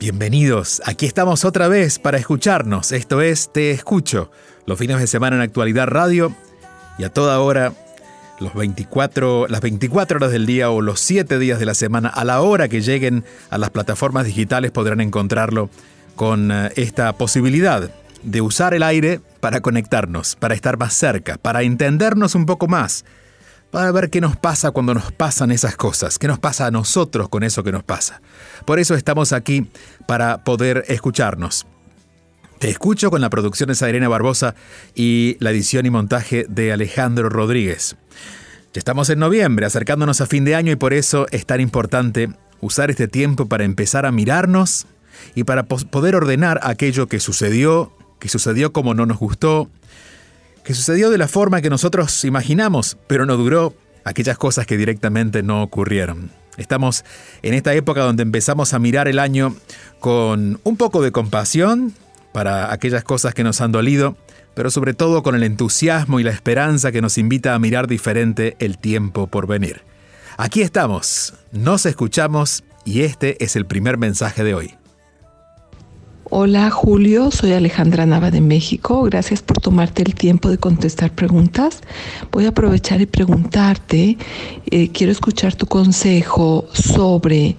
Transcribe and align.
bienvenidos. 0.00 0.80
Aquí 0.86 1.04
estamos 1.04 1.44
otra 1.44 1.68
vez 1.68 1.98
para 1.98 2.16
escucharnos. 2.16 2.90
Esto 2.90 3.20
es 3.20 3.52
Te 3.52 3.70
Escucho, 3.70 4.30
los 4.64 4.78
fines 4.78 4.98
de 4.98 5.06
semana 5.06 5.36
en 5.36 5.42
Actualidad 5.42 5.88
Radio 5.88 6.34
y 6.98 7.04
a 7.04 7.12
toda 7.12 7.38
hora, 7.40 7.74
los 8.40 8.54
24, 8.54 9.46
las 9.48 9.60
24 9.60 10.16
horas 10.16 10.32
del 10.32 10.46
día 10.46 10.70
o 10.70 10.80
los 10.80 11.00
7 11.00 11.38
días 11.38 11.58
de 11.58 11.66
la 11.66 11.74
semana, 11.74 12.08
a 12.08 12.24
la 12.24 12.40
hora 12.40 12.68
que 12.68 12.80
lleguen 12.80 13.24
a 13.50 13.58
las 13.58 13.68
plataformas 13.68 14.24
digitales 14.24 14.70
podrán 14.70 15.02
encontrarlo 15.02 15.68
con 16.16 16.50
eh, 16.50 16.72
esta 16.76 17.12
posibilidad 17.12 17.90
de 18.22 18.40
usar 18.40 18.72
el 18.72 18.82
aire 18.82 19.20
para 19.40 19.60
conectarnos, 19.60 20.34
para 20.34 20.54
estar 20.54 20.78
más 20.78 20.94
cerca, 20.94 21.36
para 21.36 21.60
entendernos 21.60 22.34
un 22.34 22.46
poco 22.46 22.68
más, 22.68 23.04
para 23.70 23.92
ver 23.92 24.10
qué 24.10 24.20
nos 24.20 24.36
pasa 24.36 24.70
cuando 24.72 24.94
nos 24.94 25.12
pasan 25.12 25.52
esas 25.52 25.76
cosas, 25.76 26.18
qué 26.18 26.26
nos 26.26 26.38
pasa 26.38 26.66
a 26.66 26.70
nosotros 26.70 27.28
con 27.28 27.42
eso 27.42 27.62
que 27.62 27.72
nos 27.72 27.84
pasa. 27.84 28.20
Por 28.64 28.78
eso 28.78 28.94
estamos 28.94 29.32
aquí 29.32 29.68
para 30.06 30.44
poder 30.44 30.84
escucharnos. 30.88 31.66
Te 32.58 32.68
escucho 32.68 33.10
con 33.10 33.20
la 33.20 33.30
producción 33.30 33.68
de 33.68 33.74
Sairena 33.74 34.08
Barbosa 34.08 34.54
y 34.94 35.36
la 35.40 35.50
edición 35.50 35.86
y 35.86 35.90
montaje 35.90 36.44
de 36.48 36.72
Alejandro 36.72 37.30
Rodríguez. 37.30 37.96
Ya 38.74 38.78
estamos 38.78 39.08
en 39.08 39.18
noviembre, 39.18 39.66
acercándonos 39.66 40.20
a 40.20 40.26
fin 40.26 40.44
de 40.44 40.54
año 40.54 40.70
y 40.70 40.76
por 40.76 40.92
eso 40.92 41.26
es 41.30 41.46
tan 41.46 41.60
importante 41.60 42.28
usar 42.60 42.90
este 42.90 43.08
tiempo 43.08 43.46
para 43.46 43.64
empezar 43.64 44.04
a 44.04 44.12
mirarnos 44.12 44.86
y 45.34 45.44
para 45.44 45.64
poder 45.64 46.14
ordenar 46.14 46.60
aquello 46.62 47.06
que 47.06 47.18
sucedió, 47.18 47.96
que 48.18 48.28
sucedió 48.28 48.72
como 48.72 48.94
no 48.94 49.06
nos 49.06 49.18
gustó, 49.18 49.70
que 50.64 50.74
sucedió 50.74 51.10
de 51.10 51.18
la 51.18 51.28
forma 51.28 51.60
que 51.60 51.70
nosotros 51.70 52.24
imaginamos, 52.24 52.96
pero 53.06 53.26
no 53.26 53.36
duró, 53.36 53.74
aquellas 54.04 54.38
cosas 54.38 54.66
que 54.66 54.76
directamente 54.76 55.42
no 55.42 55.62
ocurrieron. 55.62 56.30
Estamos 56.56 57.04
en 57.42 57.54
esta 57.54 57.74
época 57.74 58.02
donde 58.02 58.22
empezamos 58.22 58.74
a 58.74 58.78
mirar 58.78 59.08
el 59.08 59.18
año 59.18 59.54
con 59.98 60.60
un 60.62 60.76
poco 60.76 61.02
de 61.02 61.12
compasión 61.12 61.94
para 62.32 62.72
aquellas 62.72 63.04
cosas 63.04 63.34
que 63.34 63.44
nos 63.44 63.60
han 63.60 63.72
dolido, 63.72 64.16
pero 64.54 64.70
sobre 64.70 64.94
todo 64.94 65.22
con 65.22 65.34
el 65.34 65.42
entusiasmo 65.42 66.20
y 66.20 66.22
la 66.22 66.30
esperanza 66.30 66.92
que 66.92 67.00
nos 67.00 67.18
invita 67.18 67.54
a 67.54 67.58
mirar 67.58 67.86
diferente 67.86 68.56
el 68.58 68.78
tiempo 68.78 69.26
por 69.26 69.46
venir. 69.46 69.82
Aquí 70.36 70.62
estamos, 70.62 71.34
nos 71.52 71.86
escuchamos 71.86 72.64
y 72.84 73.02
este 73.02 73.42
es 73.44 73.56
el 73.56 73.66
primer 73.66 73.98
mensaje 73.98 74.44
de 74.44 74.54
hoy. 74.54 74.74
Hola 76.32 76.70
Julio, 76.70 77.32
soy 77.32 77.54
Alejandra 77.54 78.06
Nava 78.06 78.30
de 78.30 78.40
México. 78.40 79.02
Gracias 79.02 79.42
por 79.42 79.58
tomarte 79.58 80.02
el 80.02 80.14
tiempo 80.14 80.48
de 80.48 80.58
contestar 80.58 81.10
preguntas. 81.10 81.80
Voy 82.30 82.46
a 82.46 82.50
aprovechar 82.50 83.00
y 83.00 83.06
preguntarte, 83.06 84.16
eh, 84.70 84.90
quiero 84.92 85.10
escuchar 85.10 85.56
tu 85.56 85.66
consejo 85.66 86.66
sobre 86.72 87.56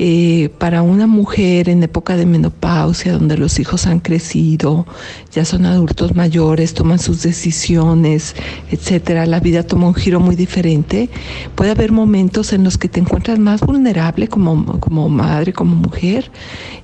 eh, 0.00 0.48
para 0.58 0.82
una 0.82 1.06
mujer 1.06 1.68
en 1.68 1.84
época 1.84 2.16
de 2.16 2.26
menopausia, 2.26 3.12
donde 3.12 3.38
los 3.38 3.60
hijos 3.60 3.86
han 3.86 4.00
crecido, 4.00 4.84
ya 5.32 5.44
son 5.44 5.66
adultos 5.66 6.14
mayores, 6.14 6.74
toman 6.74 6.98
sus 6.98 7.22
decisiones, 7.22 8.34
etcétera, 8.70 9.26
la 9.26 9.40
vida 9.40 9.62
toma 9.62 9.88
un 9.88 9.94
giro 9.94 10.20
muy 10.20 10.36
diferente. 10.36 11.10
Puede 11.54 11.70
haber 11.70 11.92
momentos 11.92 12.52
en 12.52 12.64
los 12.64 12.78
que 12.78 12.88
te 12.88 13.00
encuentras 13.00 13.38
más 13.38 13.60
vulnerable 13.60 14.28
como, 14.28 14.80
como 14.80 15.08
madre, 15.08 15.52
como 15.52 15.76
mujer, 15.76 16.30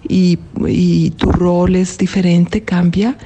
y, 0.08 0.38
y 0.66 1.10
tu 1.12 1.32
rol 1.32 1.76
es 1.76 1.96
diferente, 1.96 2.62
cambia 2.62 3.16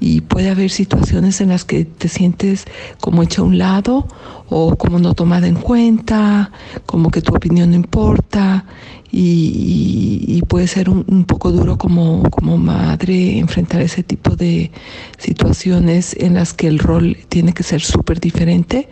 y 0.00 0.20
puede 0.20 0.50
haber 0.50 0.70
situaciones 0.70 1.40
en 1.40 1.48
las 1.48 1.64
que 1.64 1.84
te 1.84 2.08
sientes 2.08 2.64
como 3.00 3.22
hecha 3.22 3.42
a 3.42 3.44
un 3.44 3.58
lado 3.58 4.06
o 4.48 4.76
como 4.76 4.98
no 4.98 5.14
tomada 5.14 5.46
en 5.46 5.56
cuenta, 5.56 6.52
como 6.86 7.10
que 7.10 7.20
tu 7.20 7.34
opinión 7.34 7.70
no 7.70 7.76
importa 7.76 8.64
y, 9.10 10.42
puede 10.48 10.66
ser 10.66 10.88
un, 10.88 11.24
poco 11.24 11.52
duro 11.52 11.76
como, 11.76 12.22
como 12.30 12.56
madre 12.56 13.38
enfrentar 13.38 13.82
ese 13.82 14.02
tipo 14.02 14.34
de 14.34 14.70
situaciones 15.18 16.16
en 16.18 16.34
las 16.34 16.54
que 16.54 16.68
el 16.68 16.78
rol 16.78 17.18
tiene 17.28 17.52
que 17.52 17.62
ser 17.62 17.82
súper 17.82 18.18
diferente 18.18 18.88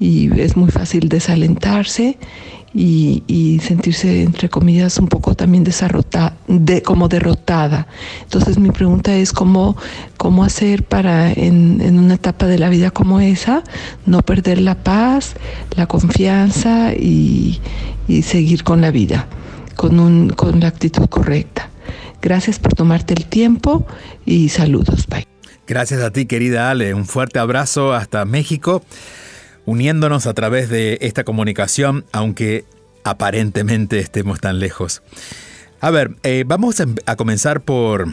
y 0.00 0.40
es 0.40 0.56
muy 0.56 0.70
fácil 0.70 1.08
desalentarse 1.08 2.18
y, 2.74 3.60
sentirse, 3.62 4.22
entre 4.22 4.48
comillas, 4.50 4.98
un 4.98 5.08
poco 5.08 5.34
también 5.34 5.64
desarrota, 5.64 6.34
de, 6.46 6.82
como 6.82 7.08
derrotada. 7.08 7.86
Entonces 8.22 8.58
mi 8.58 8.70
pregunta 8.70 9.14
es 9.14 9.32
cómo, 9.32 9.76
cómo 10.16 10.44
hacer 10.44 10.84
para 10.84 11.32
en, 11.32 11.80
una 11.98 12.14
etapa 12.14 12.46
de 12.46 12.58
la 12.58 12.68
vida 12.68 12.90
como 12.90 13.20
esa 13.20 13.62
no 14.04 14.22
perder 14.22 14.60
la 14.60 14.74
paz, 14.74 15.34
la 15.76 15.86
confianza 15.86 16.92
y 16.94 17.60
seguir 18.22 18.62
con 18.62 18.80
la 18.80 18.90
vida, 18.90 19.26
con, 19.76 20.00
un, 20.00 20.30
con 20.30 20.60
la 20.60 20.68
actitud 20.68 21.06
correcta. 21.06 21.70
Gracias 22.20 22.58
por 22.58 22.74
tomarte 22.74 23.14
el 23.14 23.26
tiempo 23.26 23.86
y 24.24 24.48
saludos. 24.48 25.06
Bye. 25.06 25.26
Gracias 25.66 26.00
a 26.02 26.10
ti, 26.10 26.26
querida 26.26 26.70
Ale. 26.70 26.94
Un 26.94 27.06
fuerte 27.06 27.38
abrazo 27.38 27.92
hasta 27.92 28.24
México 28.24 28.82
uniéndonos 29.66 30.26
a 30.26 30.34
través 30.34 30.70
de 30.70 30.98
esta 31.02 31.24
comunicación, 31.24 32.06
aunque 32.12 32.64
aparentemente 33.04 33.98
estemos 33.98 34.40
tan 34.40 34.58
lejos. 34.58 35.02
A 35.80 35.90
ver, 35.90 36.16
eh, 36.22 36.44
vamos 36.46 36.80
a, 37.04 37.16
comenzar 37.16 37.60
por... 37.60 38.06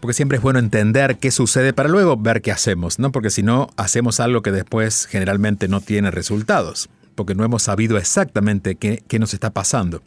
Porque 0.00 0.14
siempre 0.14 0.36
es 0.36 0.42
bueno 0.42 0.58
entender 0.58 1.18
qué 1.18 1.30
sucede 1.30 1.72
para 1.74 1.88
luego 1.88 2.16
ver 2.16 2.40
qué 2.40 2.52
hacemos, 2.52 2.98
¿no? 2.98 3.12
Porque 3.12 3.30
si 3.30 3.42
no, 3.42 3.68
hacemos 3.76 4.18
algo 4.18 4.40
que 4.40 4.50
después 4.50 5.06
generalmente 5.06 5.68
no 5.68 5.82
tiene 5.82 6.10
resultados, 6.10 6.88
porque 7.14 7.34
no 7.34 7.44
hemos 7.44 7.64
sabido 7.64 7.98
exactamente 7.98 8.76
qué, 8.76 9.02
qué 9.06 9.18
nos 9.18 9.34
está 9.34 9.50
pasando. 9.50 10.02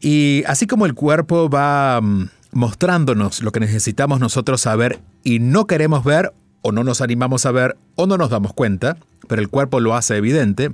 Y 0.00 0.44
así 0.46 0.66
como 0.66 0.86
el 0.86 0.94
cuerpo 0.94 1.48
va 1.48 2.00
mm, 2.00 2.28
mostrándonos 2.52 3.42
lo 3.42 3.52
que 3.52 3.60
necesitamos 3.60 4.20
nosotros 4.20 4.60
saber 4.60 5.00
y 5.24 5.38
no 5.38 5.66
queremos 5.66 6.04
ver 6.04 6.32
o 6.62 6.72
no 6.72 6.84
nos 6.84 7.00
animamos 7.00 7.46
a 7.46 7.52
ver 7.52 7.76
o 7.94 8.06
no 8.06 8.16
nos 8.16 8.30
damos 8.30 8.52
cuenta, 8.52 8.96
pero 9.28 9.40
el 9.40 9.48
cuerpo 9.48 9.80
lo 9.80 9.94
hace 9.94 10.16
evidente. 10.16 10.72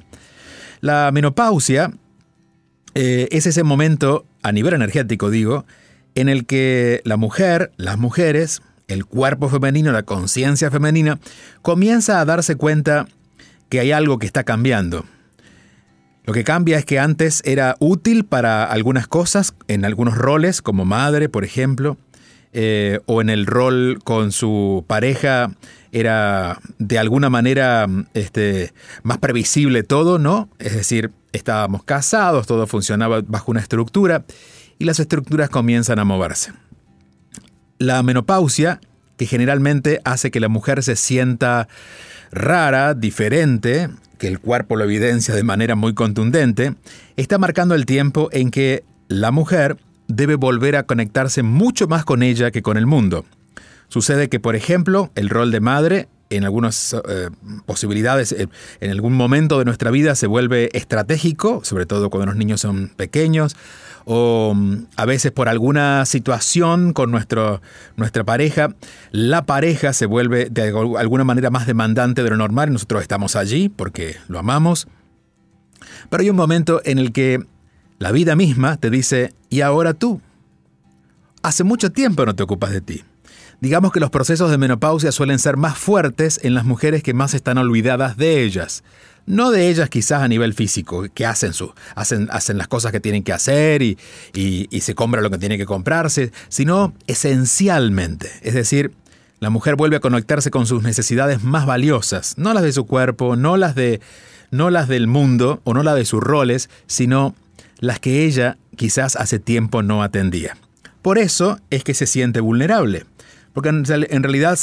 La 0.80 1.10
menopausia 1.12 1.92
eh, 2.94 3.28
es 3.30 3.46
ese 3.46 3.62
momento, 3.62 4.24
a 4.42 4.52
nivel 4.52 4.74
energético 4.74 5.30
digo, 5.30 5.64
en 6.14 6.28
el 6.28 6.46
que 6.46 7.00
la 7.04 7.16
mujer, 7.16 7.72
las 7.76 7.98
mujeres, 7.98 8.62
el 8.88 9.06
cuerpo 9.06 9.48
femenino, 9.48 9.92
la 9.92 10.02
conciencia 10.02 10.70
femenina, 10.70 11.18
comienza 11.62 12.20
a 12.20 12.24
darse 12.24 12.56
cuenta 12.56 13.06
que 13.68 13.80
hay 13.80 13.92
algo 13.92 14.18
que 14.18 14.26
está 14.26 14.44
cambiando. 14.44 15.04
Lo 16.24 16.32
que 16.32 16.44
cambia 16.44 16.78
es 16.78 16.84
que 16.84 16.98
antes 16.98 17.42
era 17.44 17.76
útil 17.80 18.24
para 18.24 18.64
algunas 18.64 19.08
cosas, 19.08 19.54
en 19.66 19.84
algunos 19.84 20.16
roles, 20.16 20.62
como 20.62 20.84
madre, 20.84 21.28
por 21.28 21.44
ejemplo, 21.44 21.96
eh, 22.52 23.00
o 23.06 23.20
en 23.20 23.30
el 23.30 23.46
rol 23.46 23.98
con 24.04 24.30
su 24.30 24.84
pareja 24.86 25.50
era 25.90 26.60
de 26.78 26.98
alguna 26.98 27.28
manera 27.28 27.86
este, 28.14 28.72
más 29.02 29.18
previsible 29.18 29.82
todo, 29.82 30.18
¿no? 30.18 30.48
Es 30.58 30.74
decir, 30.74 31.10
estábamos 31.32 31.82
casados, 31.82 32.46
todo 32.46 32.66
funcionaba 32.66 33.22
bajo 33.26 33.50
una 33.50 33.60
estructura 33.60 34.24
y 34.78 34.84
las 34.84 35.00
estructuras 35.00 35.50
comienzan 35.50 35.98
a 35.98 36.04
moverse. 36.04 36.52
La 37.78 38.02
menopausia, 38.02 38.80
que 39.22 39.26
generalmente 39.26 40.00
hace 40.04 40.32
que 40.32 40.40
la 40.40 40.48
mujer 40.48 40.82
se 40.82 40.96
sienta 40.96 41.68
rara, 42.32 42.92
diferente, 42.94 43.88
que 44.18 44.26
el 44.26 44.40
cuerpo 44.40 44.74
lo 44.74 44.82
evidencia 44.82 45.32
de 45.32 45.44
manera 45.44 45.76
muy 45.76 45.94
contundente, 45.94 46.74
está 47.16 47.38
marcando 47.38 47.76
el 47.76 47.86
tiempo 47.86 48.30
en 48.32 48.50
que 48.50 48.82
la 49.06 49.30
mujer 49.30 49.76
debe 50.08 50.34
volver 50.34 50.74
a 50.74 50.82
conectarse 50.82 51.44
mucho 51.44 51.86
más 51.86 52.04
con 52.04 52.24
ella 52.24 52.50
que 52.50 52.62
con 52.62 52.76
el 52.76 52.86
mundo. 52.86 53.24
Sucede 53.86 54.28
que, 54.28 54.40
por 54.40 54.56
ejemplo, 54.56 55.12
el 55.14 55.28
rol 55.28 55.52
de 55.52 55.60
madre 55.60 56.08
en 56.30 56.42
algunas 56.42 56.92
eh, 56.92 57.30
posibilidades, 57.64 58.32
eh, 58.32 58.48
en 58.80 58.90
algún 58.90 59.12
momento 59.12 59.60
de 59.60 59.64
nuestra 59.64 59.92
vida 59.92 60.16
se 60.16 60.26
vuelve 60.26 60.68
estratégico, 60.72 61.60
sobre 61.62 61.86
todo 61.86 62.10
cuando 62.10 62.26
los 62.26 62.36
niños 62.36 62.60
son 62.60 62.88
pequeños, 62.88 63.54
o 64.04 64.52
mm, 64.54 64.86
a 64.96 65.04
veces 65.04 65.32
por 65.32 65.48
alguna 65.48 66.04
situación 66.06 66.92
con 66.92 67.10
nuestro, 67.10 67.60
nuestra 67.96 68.24
pareja, 68.24 68.74
la 69.10 69.44
pareja 69.46 69.92
se 69.92 70.06
vuelve 70.06 70.48
de 70.50 70.68
alguna 70.98 71.24
manera 71.24 71.50
más 71.50 71.66
demandante 71.66 72.22
de 72.22 72.30
lo 72.30 72.36
normal 72.36 72.68
y 72.68 72.72
nosotros 72.72 73.02
estamos 73.02 73.36
allí 73.36 73.68
porque 73.68 74.16
lo 74.28 74.38
amamos. 74.38 74.88
Pero 76.10 76.22
hay 76.22 76.30
un 76.30 76.36
momento 76.36 76.80
en 76.84 76.98
el 76.98 77.12
que 77.12 77.44
la 77.98 78.12
vida 78.12 78.36
misma 78.36 78.76
te 78.76 78.90
dice, 78.90 79.34
¿y 79.48 79.60
ahora 79.60 79.94
tú? 79.94 80.20
Hace 81.42 81.64
mucho 81.64 81.90
tiempo 81.90 82.24
no 82.26 82.34
te 82.34 82.42
ocupas 82.42 82.70
de 82.70 82.80
ti. 82.80 83.04
Digamos 83.60 83.92
que 83.92 84.00
los 84.00 84.10
procesos 84.10 84.50
de 84.50 84.58
menopausia 84.58 85.12
suelen 85.12 85.38
ser 85.38 85.56
más 85.56 85.78
fuertes 85.78 86.40
en 86.42 86.54
las 86.54 86.64
mujeres 86.64 87.04
que 87.04 87.14
más 87.14 87.32
están 87.32 87.58
olvidadas 87.58 88.16
de 88.16 88.42
ellas. 88.42 88.82
No 89.26 89.50
de 89.50 89.68
ellas 89.68 89.88
quizás 89.88 90.22
a 90.22 90.28
nivel 90.28 90.54
físico, 90.54 91.06
que 91.14 91.26
hacen, 91.26 91.52
su, 91.52 91.72
hacen, 91.94 92.28
hacen 92.30 92.58
las 92.58 92.68
cosas 92.68 92.92
que 92.92 93.00
tienen 93.00 93.22
que 93.22 93.32
hacer 93.32 93.82
y, 93.82 93.98
y 94.34 94.80
se 94.80 94.94
compra 94.94 95.20
lo 95.20 95.30
que 95.30 95.38
tiene 95.38 95.58
que 95.58 95.66
comprarse, 95.66 96.32
sino 96.48 96.94
esencialmente. 97.06 98.30
Es 98.42 98.54
decir, 98.54 98.92
la 99.38 99.50
mujer 99.50 99.76
vuelve 99.76 99.96
a 99.96 100.00
conectarse 100.00 100.50
con 100.50 100.66
sus 100.66 100.82
necesidades 100.82 101.42
más 101.42 101.66
valiosas, 101.66 102.38
no 102.38 102.54
las 102.54 102.62
de 102.62 102.72
su 102.72 102.86
cuerpo, 102.86 103.36
no 103.36 103.56
las 103.56 103.74
de 103.74 104.00
no 104.52 104.70
las 104.70 104.86
del 104.86 105.08
mundo 105.08 105.60
o 105.64 105.74
no 105.74 105.82
las 105.82 105.96
de 105.96 106.04
sus 106.04 106.22
roles, 106.22 106.70
sino 106.86 107.34
las 107.80 107.98
que 107.98 108.24
ella 108.24 108.58
quizás 108.76 109.16
hace 109.16 109.40
tiempo 109.40 109.82
no 109.82 110.04
atendía. 110.04 110.56
Por 111.02 111.18
eso 111.18 111.58
es 111.70 111.82
que 111.82 111.94
se 111.94 112.06
siente 112.06 112.38
vulnerable. 112.40 113.04
Porque 113.52 113.68
en, 113.68 113.84
realidad 113.84 114.58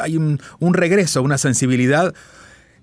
hay 0.00 0.16
un, 0.16 0.40
regreso, 0.72 1.22
una 1.22 1.38
sensibilidad, 1.38 2.14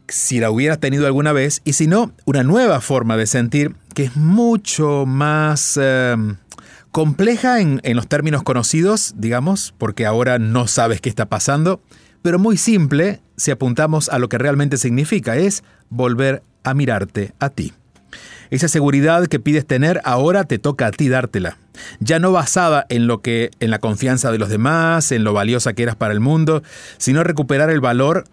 si 0.09 0.39
la 0.39 0.51
hubiera 0.51 0.77
tenido 0.77 1.05
alguna 1.05 1.33
vez, 1.33 1.61
y 1.65 1.73
si 1.73 1.87
no, 1.87 2.11
una 2.25 2.43
nueva 2.43 2.81
forma 2.81 3.17
de 3.17 3.27
sentir 3.27 3.75
que 3.93 4.03
es 4.03 4.15
mucho 4.15 5.05
más 5.05 5.77
em, 5.81 6.37
compleja 6.91 7.61
en, 7.61 7.81
en 7.83 7.95
los 7.95 8.07
términos 8.07 8.43
conocidos, 8.43 9.13
digamos, 9.17 9.73
porque 9.77 10.05
ahora 10.05 10.39
no 10.39 10.67
sabes 10.67 11.01
qué 11.01 11.09
está 11.09 11.27
pasando, 11.27 11.81
pero 12.21 12.39
muy 12.39 12.57
simple 12.57 13.21
si 13.37 13.51
apuntamos 13.51 14.09
a 14.09 14.19
lo 14.19 14.29
que 14.29 14.37
realmente 14.37 14.77
significa, 14.77 15.37
es 15.37 15.63
volver 15.89 16.43
a 16.63 16.73
mirarte 16.73 17.33
a 17.39 17.49
ti. 17.49 17.73
Esa 18.49 18.67
seguridad 18.67 19.27
que 19.27 19.39
pides 19.39 19.65
tener 19.65 20.01
ahora 20.03 20.43
te 20.43 20.57
toca 20.57 20.87
a 20.87 20.91
ti 20.91 21.07
dártela. 21.07 21.57
Ya 21.99 22.19
no 22.19 22.31
basada 22.31 22.85
en 22.89 23.07
lo 23.07 23.21
que 23.21 23.51
en 23.59 23.69
la 23.69 23.79
confianza 23.79 24.31
de 24.31 24.39
los 24.39 24.49
demás, 24.49 25.11
en 25.11 25.23
lo 25.23 25.33
valiosa 25.33 25.73
que 25.73 25.83
eras 25.83 25.95
para 25.95 26.13
el 26.13 26.19
mundo, 26.19 26.63
sino 26.97 27.23
recuperar 27.23 27.69
el 27.69 27.79
valor 27.79 28.25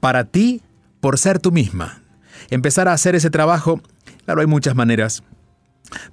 para 0.00 0.24
ti 0.24 0.62
por 1.06 1.20
ser 1.20 1.38
tú 1.38 1.52
misma. 1.52 2.02
Empezar 2.50 2.88
a 2.88 2.92
hacer 2.92 3.14
ese 3.14 3.30
trabajo, 3.30 3.80
claro, 4.24 4.40
hay 4.40 4.48
muchas 4.48 4.74
maneras, 4.74 5.22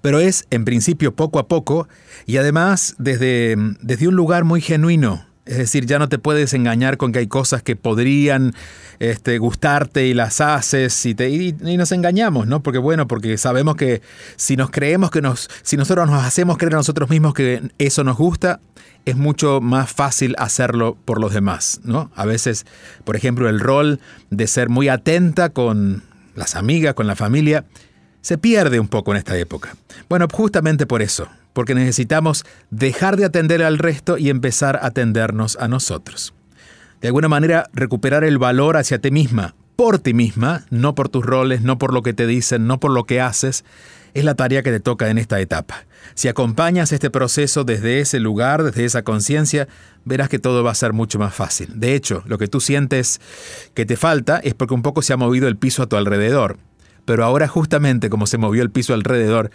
pero 0.02 0.20
es 0.20 0.46
en 0.52 0.66
principio 0.66 1.16
poco 1.16 1.40
a 1.40 1.48
poco 1.48 1.88
y 2.28 2.38
además 2.38 2.94
desde, 3.00 3.56
desde 3.82 4.08
un 4.08 4.16
lugar 4.16 4.44
muy 4.44 4.62
genuino, 4.62 5.26
es 5.46 5.58
decir, 5.58 5.86
ya 5.86 6.00
no 6.00 6.08
te 6.10 6.20
puedes 6.20 6.54
engañar 6.54 6.98
con 6.98 7.12
que 7.12 7.20
hay 7.20 7.28
cosas 7.28 7.62
que 7.62 7.76
podrían 7.76 8.54
este, 9.00 9.38
gustarte 9.38 10.08
y 10.08 10.14
las 10.14 10.40
haces 10.40 11.06
y, 11.06 11.16
te, 11.16 11.30
y, 11.30 11.54
nos 11.54 11.92
engañamos, 11.92 12.48
¿no? 12.48 12.64
Porque 12.64 12.80
bueno, 12.80 13.08
porque 13.08 13.38
sabemos 13.38 13.76
que 13.76 14.02
si 14.38 14.56
nos 14.56 14.70
creemos 14.70 15.12
que 15.12 15.22
nos, 15.22 15.50
si 15.62 15.76
nosotros 15.76 16.10
nos 16.10 16.24
hacemos 16.24 16.58
creer 16.58 16.76
a 16.76 16.78
nosotros 16.78 17.10
mismos 17.10 17.34
que 17.34 17.62
eso 17.78 18.04
nos 18.04 18.18
gusta, 18.18 18.62
es 19.06 19.18
mucho 19.18 19.60
más 19.60 19.92
fácil 19.92 20.36
hacerlo 20.38 20.98
por 21.04 21.20
los 21.20 21.34
demás, 21.34 21.82
¿no? 21.84 22.10
A 22.16 22.26
veces, 22.26 22.66
por 23.04 23.18
ejemplo, 23.18 23.50
el 23.50 23.60
rol 23.60 24.00
de 24.30 24.48
ser 24.48 24.70
muy 24.70 24.88
atenta 24.88 25.50
con 25.50 26.04
las 26.36 26.56
amigas, 26.56 26.94
con 26.94 27.08
la 27.08 27.16
familia, 27.16 27.66
se 28.22 28.38
pierde 28.38 28.80
un 28.80 28.88
poco 28.88 29.12
en 29.12 29.18
esta 29.18 29.38
época. 29.38 29.76
Bueno, 30.08 30.28
justamente 30.32 30.86
por 30.86 31.02
eso, 31.02 31.28
porque 31.54 31.76
necesitamos 31.76 32.46
dejar 32.70 33.18
de 33.18 33.26
atender 33.26 33.64
al 33.64 33.78
resto 33.78 34.18
y 34.18 34.30
empezar 34.30 34.78
a 34.78 34.88
atendernos 34.88 35.56
a 35.60 35.68
nosotros. 35.68 36.34
De 37.02 37.08
alguna 37.08 37.30
manera, 37.30 37.70
recuperar 37.74 38.24
el 38.24 38.38
valor 38.38 38.78
hacia 38.78 39.00
ti 39.00 39.12
misma, 39.12 39.56
por 39.76 40.00
ti 40.00 40.14
misma, 40.14 40.66
no 40.70 40.96
por 40.96 41.10
tus 41.10 41.26
roles, 41.26 41.62
no 41.62 41.78
por 41.78 41.94
lo 41.94 42.02
que 42.02 42.14
te 42.14 42.28
dicen, 42.28 42.68
no 42.68 42.80
por 42.80 42.92
lo 42.92 43.06
que 43.06 43.22
haces, 43.22 43.66
es 44.14 44.24
la 44.24 44.36
tarea 44.36 44.64
que 44.64 44.72
te 44.72 44.80
toca 44.80 45.10
en 45.10 45.18
esta 45.18 45.40
etapa. 45.40 45.86
Si 46.16 46.28
acompañas 46.28 46.92
este 46.92 47.10
proceso 47.10 47.64
desde 47.64 48.00
ese 48.00 48.20
lugar, 48.20 48.64
desde 48.64 48.86
esa 48.86 49.02
conciencia, 49.02 49.68
verás 50.06 50.30
que 50.30 50.40
todo 50.40 50.64
va 50.64 50.72
a 50.72 50.76
ser 50.76 50.94
mucho 50.94 51.18
más 51.18 51.34
fácil. 51.34 51.80
De 51.80 51.96
hecho, 51.96 52.24
lo 52.28 52.38
que 52.38 52.48
tú 52.48 52.60
sientes 52.60 53.20
que 53.74 53.86
te 53.86 53.98
falta 53.98 54.38
es 54.38 54.54
porque 54.54 54.76
un 54.76 54.82
poco 54.82 55.02
se 55.02 55.14
ha 55.14 55.18
movido 55.18 55.48
el 55.48 55.58
piso 55.58 55.84
a 55.84 55.88
tu 55.88 55.96
alrededor. 55.96 56.58
Pero 57.06 57.26
ahora 57.26 57.48
justamente 57.48 58.10
como 58.10 58.28
se 58.28 58.38
movió 58.38 58.62
el 58.64 58.70
piso 58.70 58.94
alrededor, 58.94 59.52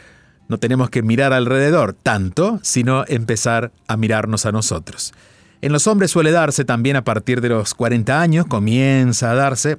no 0.49 0.59
tenemos 0.59 0.91
que 0.91 1.03
mirar 1.03 1.33
alrededor 1.33 1.93
tanto, 1.93 2.59
sino 2.63 3.05
empezar 3.07 3.71
a 3.87 3.97
mirarnos 3.97 4.47
a 4.47 4.53
nosotros. 4.53 5.13
En 5.61 5.73
los 5.73 5.87
hombres 5.87 6.11
suele 6.11 6.31
darse 6.31 6.65
también 6.65 6.97
a 6.97 7.05
partir 7.05 7.41
de 7.41 7.51
los 7.51 7.75
40 7.75 8.21
años, 8.21 8.47
comienza 8.47 9.31
a 9.31 9.35
darse, 9.35 9.79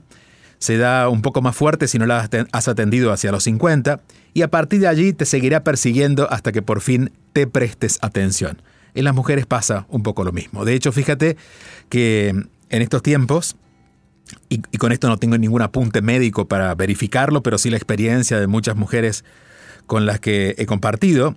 se 0.60 0.78
da 0.78 1.10
un 1.10 1.22
poco 1.22 1.42
más 1.42 1.56
fuerte 1.56 1.88
si 1.88 1.98
no 1.98 2.06
la 2.06 2.30
has 2.52 2.68
atendido 2.68 3.12
hacia 3.12 3.32
los 3.32 3.44
50, 3.46 4.02
y 4.34 4.42
a 4.44 4.50
partir 4.50 4.82
de 4.82 4.88
allí 4.88 5.14
te 5.14 5.26
seguirá 5.26 5.64
persiguiendo 5.64 6.30
hasta 6.32 6.52
que 6.52 6.62
por 6.62 6.82
fin 6.82 7.12
te 7.34 7.48
prestes 7.48 7.98
atención. 8.02 8.62
En 8.94 9.06
las 9.06 9.16
mujeres 9.16 9.46
pasa 9.46 9.86
un 9.90 10.04
poco 10.04 10.24
lo 10.24 10.32
mismo. 10.32 10.66
De 10.66 10.74
hecho, 10.74 10.92
fíjate 10.92 11.38
que 11.88 12.30
en 12.70 12.82
estos 12.82 13.02
tiempos, 13.02 13.56
y, 14.50 14.62
y 14.72 14.78
con 14.78 14.92
esto 14.92 15.08
no 15.08 15.18
tengo 15.18 15.38
ningún 15.38 15.62
apunte 15.62 16.02
médico 16.02 16.48
para 16.48 16.76
verificarlo, 16.76 17.42
pero 17.42 17.58
sí 17.58 17.70
la 17.70 17.78
experiencia 17.78 18.40
de 18.40 18.48
muchas 18.48 18.76
mujeres 18.76 19.24
con 19.90 20.06
las 20.06 20.20
que 20.20 20.54
he 20.60 20.68
compartido, 20.68 21.36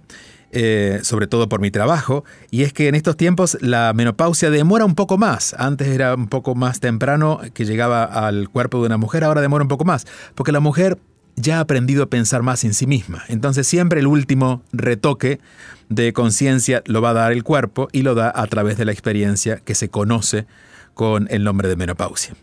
eh, 0.50 1.00
sobre 1.04 1.26
todo 1.26 1.48
por 1.48 1.62
mi 1.62 1.70
trabajo, 1.70 2.22
y 2.50 2.64
es 2.64 2.74
que 2.74 2.88
en 2.88 2.94
estos 2.94 3.16
tiempos 3.16 3.56
la 3.62 3.94
menopausia 3.94 4.50
demora 4.50 4.84
un 4.84 4.94
poco 4.94 5.16
más. 5.16 5.56
Antes 5.58 5.88
era 5.88 6.14
un 6.14 6.28
poco 6.28 6.54
más 6.54 6.78
temprano 6.78 7.40
que 7.54 7.64
llegaba 7.64 8.04
al 8.04 8.50
cuerpo 8.50 8.80
de 8.80 8.88
una 8.88 8.98
mujer, 8.98 9.24
ahora 9.24 9.40
demora 9.40 9.62
un 9.62 9.68
poco 9.68 9.86
más, 9.86 10.06
porque 10.34 10.52
la 10.52 10.60
mujer 10.60 10.98
ya 11.34 11.56
ha 11.56 11.60
aprendido 11.60 12.02
a 12.02 12.10
pensar 12.10 12.42
más 12.42 12.62
en 12.64 12.74
sí 12.74 12.86
misma. 12.86 13.24
Entonces 13.28 13.66
siempre 13.66 14.00
el 14.00 14.06
último 14.06 14.62
retoque 14.70 15.40
de 15.88 16.12
conciencia 16.12 16.82
lo 16.84 17.00
va 17.00 17.10
a 17.10 17.14
dar 17.14 17.32
el 17.32 17.44
cuerpo 17.44 17.88
y 17.90 18.02
lo 18.02 18.14
da 18.14 18.30
a 18.36 18.46
través 18.48 18.76
de 18.76 18.84
la 18.84 18.92
experiencia 18.92 19.56
que 19.64 19.74
se 19.74 19.88
conoce 19.88 20.44
con 20.92 21.26
el 21.30 21.42
nombre 21.42 21.68
de 21.68 21.76
menopausia. 21.76 22.34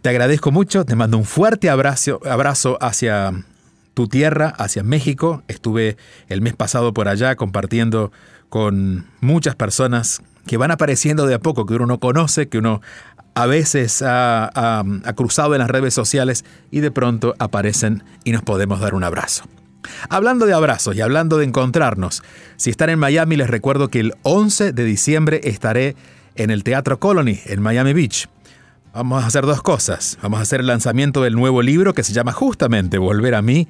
Te 0.00 0.08
agradezco 0.08 0.50
mucho, 0.52 0.86
te 0.86 0.96
mando 0.96 1.18
un 1.18 1.26
fuerte 1.26 1.68
abrazo, 1.68 2.18
abrazo 2.24 2.78
hacia 2.80 3.44
tu 3.94 4.08
tierra, 4.08 4.52
hacia 4.58 4.82
México. 4.82 5.42
Estuve 5.48 5.96
el 6.28 6.42
mes 6.42 6.54
pasado 6.54 6.92
por 6.92 7.08
allá 7.08 7.36
compartiendo 7.36 8.12
con 8.48 9.06
muchas 9.20 9.56
personas 9.56 10.22
que 10.46 10.56
van 10.56 10.70
apareciendo 10.70 11.26
de 11.26 11.34
a 11.34 11.38
poco, 11.38 11.64
que 11.66 11.74
uno 11.74 11.86
no 11.86 11.98
conoce, 11.98 12.48
que 12.48 12.58
uno 12.58 12.82
a 13.34 13.46
veces 13.46 14.02
ha, 14.06 14.84
cruzado 15.16 15.54
en 15.54 15.60
las 15.60 15.70
redes 15.70 15.94
sociales 15.94 16.44
y 16.70 16.80
de 16.80 16.90
pronto 16.90 17.34
aparecen 17.38 18.04
y 18.24 18.32
nos 18.32 18.42
podemos 18.42 18.80
dar 18.80 18.94
un 18.94 19.04
abrazo. 19.04 19.44
Hablando 20.08 20.46
de 20.46 20.54
abrazos 20.54 20.96
y 20.96 21.00
hablando 21.00 21.38
de 21.38 21.44
encontrarnos, 21.44 22.22
si 22.56 22.70
están 22.70 22.90
en 22.90 22.98
Miami 22.98 23.36
les 23.36 23.50
recuerdo 23.50 23.88
que 23.88 24.00
el 24.00 24.14
11 24.22 24.72
de 24.72 24.84
diciembre 24.84 25.40
estaré 25.44 25.96
en 26.36 26.50
el 26.50 26.64
Teatro 26.64 26.98
Colony 26.98 27.40
en 27.46 27.60
Miami 27.60 27.92
Beach. 27.92 28.28
Vamos 28.94 29.24
a 29.24 29.26
hacer 29.26 29.44
dos 29.44 29.60
cosas. 29.60 30.18
Vamos 30.22 30.38
a 30.38 30.42
hacer 30.42 30.60
el 30.60 30.68
lanzamiento 30.68 31.20
del 31.20 31.34
nuevo 31.34 31.62
libro 31.62 31.94
que 31.94 32.04
se 32.04 32.12
llama 32.12 32.30
justamente 32.30 32.96
Volver 32.96 33.34
a 33.34 33.42
mí 33.42 33.66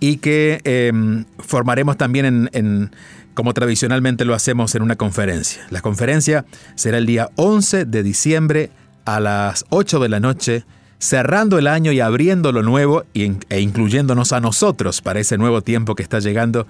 y 0.00 0.18
que 0.18 0.60
em, 0.64 1.24
formaremos 1.38 1.96
también 1.96 2.50
en, 2.52 2.90
como 3.32 3.54
tradicionalmente 3.54 4.26
lo 4.26 4.34
hacemos 4.34 4.74
en 4.74 4.82
una 4.82 4.96
conferencia. 4.96 5.66
La 5.70 5.80
conferencia 5.80 6.44
será 6.74 6.98
el 6.98 7.06
día 7.06 7.30
11 7.36 7.86
de 7.86 8.02
diciembre 8.02 8.70
a 9.06 9.18
las 9.18 9.64
8 9.70 9.98
de 9.98 10.10
la 10.10 10.20
noche, 10.20 10.66
cerrando 10.98 11.58
el 11.58 11.68
año 11.68 11.90
y 11.90 12.00
abriendo 12.00 12.52
lo 12.52 12.62
nuevo 12.62 13.04
e 13.14 13.60
incluyéndonos 13.60 14.34
a 14.34 14.40
nosotros 14.40 15.00
para 15.00 15.20
ese 15.20 15.38
nuevo 15.38 15.62
tiempo 15.62 15.94
que 15.94 16.02
está 16.02 16.18
llegando 16.18 16.66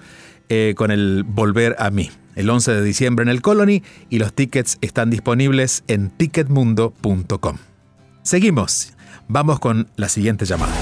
eh, 0.47 0.75
con 0.77 0.91
el 0.91 1.25
Volver 1.27 1.75
a 1.77 1.89
mí. 1.89 2.09
El 2.35 2.49
11 2.49 2.71
de 2.71 2.83
diciembre 2.83 3.23
en 3.23 3.29
el 3.29 3.41
Colony 3.41 3.83
y 4.09 4.19
los 4.19 4.31
tickets 4.31 4.77
están 4.79 5.09
disponibles 5.09 5.83
en 5.89 6.09
ticketmundo.com. 6.09 7.57
Seguimos. 8.27 8.91
Vamos 9.29 9.57
con 9.61 9.87
la 9.95 10.09
siguiente 10.09 10.43
llamada. 10.43 10.73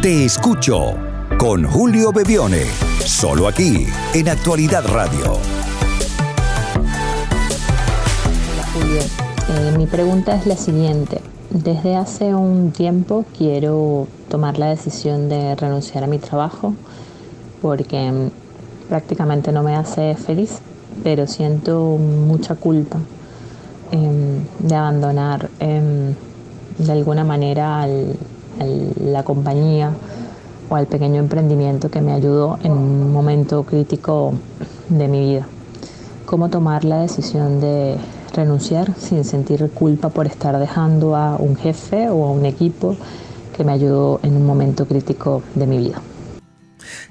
Te 0.00 0.24
escucho 0.24 0.94
con 1.36 1.64
Julio 1.64 2.12
Bebione, 2.12 2.62
solo 3.04 3.48
aquí 3.48 3.88
en 4.14 4.28
Actualidad 4.28 4.86
Radio. 4.86 5.32
Hola 8.52 8.66
Julio, 8.72 9.00
eh, 9.00 9.76
mi 9.76 9.86
pregunta 9.86 10.36
es 10.36 10.46
la 10.46 10.56
siguiente. 10.56 11.20
Desde 11.50 11.96
hace 11.96 12.36
un 12.36 12.70
tiempo 12.70 13.24
quiero 13.36 14.06
tomar 14.28 14.60
la 14.60 14.68
decisión 14.68 15.28
de 15.28 15.56
renunciar 15.56 16.04
a 16.04 16.06
mi 16.06 16.20
trabajo 16.20 16.72
porque 17.60 18.12
mm, 18.12 18.88
prácticamente 18.88 19.50
no 19.50 19.64
me 19.64 19.74
hace 19.74 20.14
feliz, 20.14 20.60
pero 21.02 21.26
siento 21.26 21.98
mucha 21.98 22.54
culpa 22.54 23.00
Em, 23.92 24.46
de 24.58 24.74
abandonar 24.74 25.50
em, 25.60 26.14
de 26.78 26.92
alguna 26.92 27.24
manera 27.24 27.86
la 29.04 29.22
compañía 29.22 29.92
o 30.70 30.76
al 30.76 30.86
pequeño 30.86 31.20
emprendimiento 31.20 31.90
que 31.90 32.00
me 32.00 32.12
ayudó 32.14 32.58
en 32.62 32.72
un 32.72 33.12
momento 33.12 33.64
crítico 33.64 34.32
de 34.88 35.08
mi 35.08 35.20
vida. 35.20 35.46
¿Cómo 36.24 36.48
tomar 36.48 36.84
la 36.84 37.00
decisión 37.00 37.60
de 37.60 37.98
renunciar 38.34 38.94
sin 38.96 39.26
sentir 39.26 39.68
culpa 39.74 40.08
por 40.08 40.26
estar 40.26 40.58
dejando 40.58 41.14
a 41.14 41.36
un 41.36 41.54
jefe 41.56 42.08
o 42.08 42.24
a 42.24 42.30
un 42.30 42.46
equipo 42.46 42.96
que 43.54 43.62
me 43.62 43.72
ayudó 43.72 44.20
en 44.22 44.36
un 44.36 44.46
momento 44.46 44.86
crítico 44.86 45.42
de 45.54 45.66
mi 45.66 45.76
vida? 45.76 46.00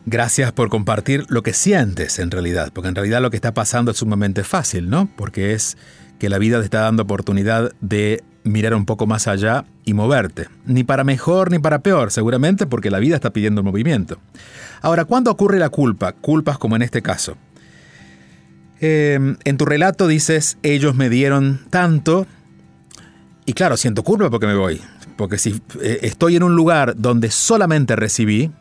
Gracias 0.07 0.51
por 0.51 0.69
compartir 0.69 1.25
lo 1.29 1.43
que 1.43 1.53
sientes 1.53 2.17
en 2.17 2.31
realidad, 2.31 2.71
porque 2.73 2.89
en 2.89 2.95
realidad 2.95 3.21
lo 3.21 3.29
que 3.29 3.37
está 3.37 3.53
pasando 3.53 3.91
es 3.91 3.97
sumamente 3.97 4.43
fácil, 4.43 4.89
¿no? 4.89 5.07
Porque 5.15 5.53
es 5.53 5.77
que 6.21 6.29
la 6.29 6.37
vida 6.37 6.59
te 6.59 6.65
está 6.65 6.81
dando 6.81 7.01
oportunidad 7.01 7.71
de 7.81 8.23
mirar 8.43 8.75
un 8.75 8.85
poco 8.85 9.07
más 9.07 9.27
allá 9.27 9.65
y 9.85 9.95
moverte. 9.95 10.49
Ni 10.67 10.83
para 10.83 11.03
mejor 11.03 11.49
ni 11.49 11.57
para 11.57 11.79
peor, 11.79 12.11
seguramente 12.11 12.67
porque 12.67 12.91
la 12.91 12.99
vida 12.99 13.15
está 13.15 13.33
pidiendo 13.33 13.63
movimiento. 13.63 14.19
Ahora, 14.83 15.05
¿cuándo 15.05 15.31
ocurre 15.31 15.57
la 15.57 15.69
culpa? 15.69 16.11
Culpas 16.11 16.59
como 16.59 16.75
en 16.75 16.83
este 16.83 17.01
caso. 17.01 17.37
Em, 18.79 19.35
en 19.45 19.57
tu 19.57 19.65
relato 19.65 20.05
dices, 20.05 20.59
ellos 20.61 20.93
me 20.93 21.09
dieron 21.09 21.61
tanto, 21.71 22.27
y 23.47 23.53
claro, 23.53 23.75
siento 23.75 24.03
culpa 24.03 24.29
porque 24.29 24.45
me 24.45 24.53
voy. 24.53 24.79
Porque 25.17 25.39
si 25.39 25.59
eh, 25.81 26.01
estoy 26.03 26.35
en 26.35 26.43
un 26.43 26.55
lugar 26.55 26.93
donde 26.97 27.31
solamente 27.31 27.95
recibí, 27.95 28.51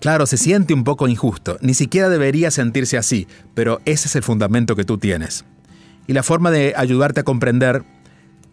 Claro, 0.00 0.26
se 0.26 0.36
siente 0.36 0.74
un 0.74 0.82
poco 0.82 1.06
injusto, 1.06 1.56
ni 1.60 1.74
siquiera 1.74 2.08
debería 2.08 2.50
sentirse 2.50 2.98
así, 2.98 3.28
pero 3.54 3.80
ese 3.84 4.08
es 4.08 4.16
el 4.16 4.24
fundamento 4.24 4.74
que 4.74 4.84
tú 4.84 4.98
tienes. 4.98 5.44
Y 6.06 6.12
la 6.12 6.22
forma 6.22 6.50
de 6.50 6.74
ayudarte 6.76 7.20
a 7.20 7.24
comprender 7.24 7.84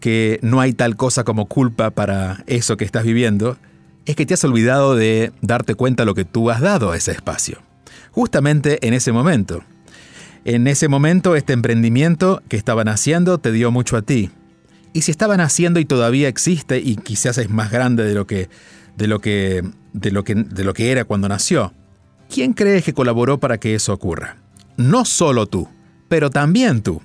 que 0.00 0.38
no 0.42 0.60
hay 0.60 0.72
tal 0.72 0.96
cosa 0.96 1.24
como 1.24 1.46
culpa 1.46 1.90
para 1.90 2.42
eso 2.46 2.76
que 2.76 2.84
estás 2.84 3.04
viviendo 3.04 3.58
es 4.06 4.16
que 4.16 4.24
te 4.24 4.34
has 4.34 4.44
olvidado 4.44 4.96
de 4.96 5.32
darte 5.42 5.74
cuenta 5.74 6.04
lo 6.04 6.14
que 6.14 6.24
tú 6.24 6.50
has 6.50 6.60
dado 6.60 6.92
a 6.92 6.96
ese 6.96 7.12
espacio. 7.12 7.58
Justamente 8.12 8.86
en 8.86 8.94
ese 8.94 9.12
momento. 9.12 9.62
En 10.44 10.66
ese 10.66 10.88
momento 10.88 11.36
este 11.36 11.52
emprendimiento 11.52 12.42
que 12.48 12.56
estaban 12.56 12.88
haciendo 12.88 13.38
te 13.38 13.52
dio 13.52 13.70
mucho 13.70 13.96
a 13.96 14.02
ti. 14.02 14.30
Y 14.92 15.02
si 15.02 15.10
estaban 15.10 15.40
haciendo 15.40 15.78
y 15.80 15.84
todavía 15.84 16.28
existe 16.28 16.78
y 16.78 16.96
quizás 16.96 17.38
es 17.38 17.50
más 17.50 17.70
grande 17.70 18.04
de 18.04 18.14
lo 18.14 18.26
que 18.26 18.48
de 19.00 19.06
lo 19.06 19.20
que, 19.20 19.64
de 19.92 20.10
lo 20.10 20.24
que, 20.24 20.34
de 20.34 20.64
lo 20.64 20.74
que 20.74 20.92
era 20.92 21.04
cuando 21.04 21.28
nació. 21.28 21.72
¿Quién 22.28 22.52
crees 22.52 22.84
que 22.84 22.94
colaboró 22.94 23.40
para 23.40 23.58
que 23.58 23.74
eso 23.74 23.92
ocurra? 23.92 24.36
No 24.76 25.04
solo 25.04 25.46
tú, 25.46 25.68
pero 26.08 26.30
también 26.30 26.82
tú. 26.82 27.02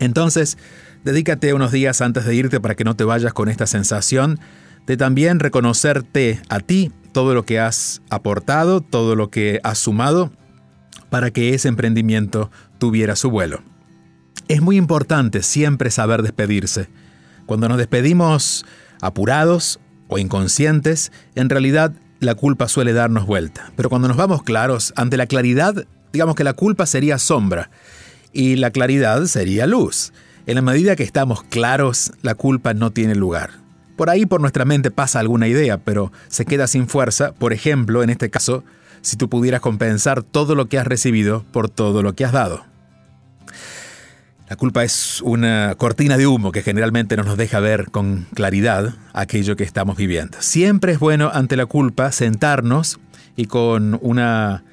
Entonces, 0.00 0.58
dedícate 1.04 1.54
unos 1.54 1.70
días 1.70 2.00
antes 2.00 2.24
de 2.24 2.34
irte 2.34 2.58
para 2.58 2.74
que 2.74 2.84
no 2.84 2.96
te 2.96 3.04
vayas 3.04 3.32
con 3.32 3.48
esta 3.48 3.66
sensación 3.66 4.40
de 4.86 4.96
también 4.96 5.38
reconocerte 5.38 6.40
a 6.48 6.58
ti 6.58 6.90
todo 7.12 7.34
lo 7.34 7.44
que 7.44 7.60
has 7.60 8.02
aportado, 8.08 8.80
todo 8.80 9.14
lo 9.14 9.30
que 9.30 9.60
has 9.62 9.78
sumado 9.78 10.32
para 11.10 11.30
que 11.30 11.54
ese 11.54 11.68
emprendimiento 11.68 12.50
tuviera 12.78 13.14
su 13.14 13.30
vuelo. 13.30 13.62
Es 14.48 14.62
muy 14.62 14.76
importante 14.76 15.42
siempre 15.42 15.90
saber 15.90 16.22
despedirse. 16.22 16.88
Cuando 17.46 17.68
nos 17.68 17.78
despedimos 17.78 18.64
apurados 19.00 19.80
o 20.08 20.18
inconscientes, 20.18 21.12
en 21.34 21.50
realidad 21.50 21.92
la 22.20 22.34
culpa 22.34 22.68
suele 22.68 22.92
darnos 22.92 23.26
vuelta. 23.26 23.70
Pero 23.76 23.90
cuando 23.90 24.08
nos 24.08 24.16
vamos 24.16 24.42
claros, 24.42 24.92
ante 24.96 25.16
la 25.16 25.26
claridad, 25.26 25.84
digamos 26.12 26.36
que 26.36 26.44
la 26.44 26.54
culpa 26.54 26.86
sería 26.86 27.18
sombra 27.18 27.70
y 28.32 28.56
la 28.56 28.70
claridad 28.70 29.24
sería 29.26 29.66
luz. 29.66 30.12
En 30.46 30.56
la 30.56 30.62
medida 30.62 30.96
que 30.96 31.02
estamos 31.02 31.42
claros, 31.44 32.12
la 32.22 32.34
culpa 32.34 32.74
no 32.74 32.90
tiene 32.90 33.14
lugar. 33.14 33.50
Por 33.96 34.10
ahí 34.10 34.26
por 34.26 34.40
nuestra 34.40 34.64
mente 34.64 34.90
pasa 34.90 35.20
alguna 35.20 35.46
idea, 35.46 35.78
pero 35.78 36.10
se 36.28 36.46
queda 36.46 36.66
sin 36.66 36.88
fuerza, 36.88 37.32
por 37.32 37.52
ejemplo, 37.52 38.02
en 38.02 38.10
este 38.10 38.30
caso, 38.30 38.64
si 39.02 39.16
tú 39.16 39.28
pudieras 39.28 39.60
compensar 39.60 40.22
todo 40.22 40.54
lo 40.54 40.66
que 40.66 40.78
has 40.78 40.86
recibido 40.86 41.44
por 41.52 41.68
todo 41.68 42.02
lo 42.02 42.14
que 42.14 42.24
has 42.24 42.32
dado. 42.32 42.64
La 44.48 44.56
culpa 44.56 44.82
es 44.82 45.20
una 45.22 45.76
cortina 45.76 46.16
de 46.16 46.26
humo 46.26 46.50
que 46.50 46.62
generalmente 46.62 47.16
no 47.16 47.22
nos 47.22 47.36
deja 47.36 47.60
ver 47.60 47.90
con 47.92 48.26
claridad 48.34 48.94
aquello 49.12 49.54
que 49.54 49.62
estamos 49.62 49.96
viviendo. 49.96 50.38
Siempre 50.40 50.92
es 50.92 50.98
bueno 50.98 51.30
ante 51.32 51.56
la 51.56 51.66
culpa 51.66 52.10
sentarnos 52.10 52.98
y 53.36 53.46
con 53.46 53.96
una 54.02 54.64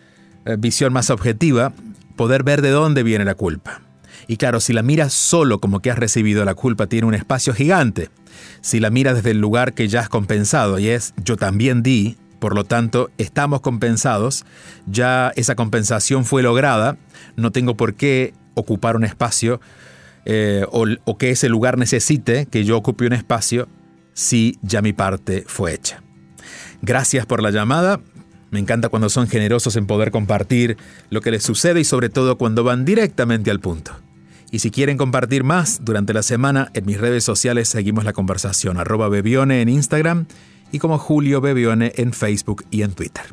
eh, 0.46 0.56
visión 0.58 0.94
más 0.94 1.12
objetiva 1.12 1.74
poder 2.18 2.44
ver 2.44 2.62
de 2.62 2.72
dónde 2.72 3.04
viene 3.04 3.24
la 3.24 3.36
culpa. 3.36 3.82
Y 4.28 4.36
claro, 4.36 4.60
si 4.60 4.74
la 4.74 4.84
miras 4.84 5.14
solo 5.14 5.60
como 5.60 5.80
que 5.80 5.90
has 5.90 5.98
recibido 5.98 6.44
la 6.44 6.54
culpa, 6.54 6.88
tiene 6.88 7.08
un 7.08 7.14
espacio 7.14 7.54
gigante. 7.54 8.10
Si 8.60 8.82
la 8.82 8.90
miras 8.90 9.16
desde 9.16 9.32
el 9.32 9.40
lugar 9.40 9.74
que 9.74 9.88
ya 9.88 10.02
has 10.02 10.10
compensado 10.10 10.80
y 10.80 10.90
es 10.90 11.14
yo 11.24 11.38
también 11.38 11.82
di, 11.82 12.18
por 12.40 12.54
lo 12.54 12.66
tanto 12.66 13.10
estamos 13.18 13.62
compensados, 13.62 14.46
ya 14.86 15.32
esa 15.38 15.56
compensación 15.56 16.26
fue 16.26 16.44
lograda, 16.44 16.98
no 17.38 17.52
tengo 17.52 17.78
por 17.78 17.94
qué 17.94 18.34
ocupar 18.54 18.98
un 18.98 19.06
espacio 19.06 19.62
eh, 20.26 20.66
o, 20.72 21.18
que 21.18 21.32
ese 21.32 21.48
lugar 21.48 21.78
necesite 21.78 22.48
que 22.48 22.66
yo 22.66 22.78
ocupe 22.78 23.08
un 23.08 23.14
espacio 23.14 23.70
si 24.14 24.58
ya 24.62 24.82
mi 24.82 24.92
parte 24.92 25.46
fue 25.48 25.74
hecha. 25.74 26.04
Gracias 26.82 27.26
por 27.26 27.42
la 27.42 27.52
llamada. 27.52 28.02
Me 28.52 28.60
encanta 28.60 28.90
cuando 28.90 29.10
son 29.10 29.28
generosos 29.28 29.76
en 29.76 29.88
poder 29.88 30.12
compartir 30.12 30.78
lo 31.10 31.22
que 31.22 31.32
les 31.32 31.44
sucede 31.44 31.82
y 31.82 31.84
sobre 31.84 32.10
todo 32.10 32.38
cuando 32.38 32.64
van 32.64 32.86
directamente 32.86 33.52
al 33.52 33.60
punto. 33.60 33.92
Y 34.52 34.60
si 34.60 34.72
quieren 34.72 34.98
compartir 34.98 35.44
más 35.44 35.84
durante 35.84 36.14
la 36.14 36.24
semana, 36.24 36.72
en 36.74 36.86
mis 36.86 37.00
redes 37.00 37.24
sociales 37.24 37.68
seguimos 37.68 38.06
la 38.06 38.14
conversación, 38.14 38.78
Bebione 39.12 39.62
en 39.62 39.70
Instagram 39.70 40.26
y 40.72 40.80
como 40.80 40.98
Julio 40.98 41.42
Bebione 41.42 41.92
en 41.98 42.14
Facebook 42.14 42.66
y 42.72 42.84
en 42.84 42.94
Twitter. 42.94 43.26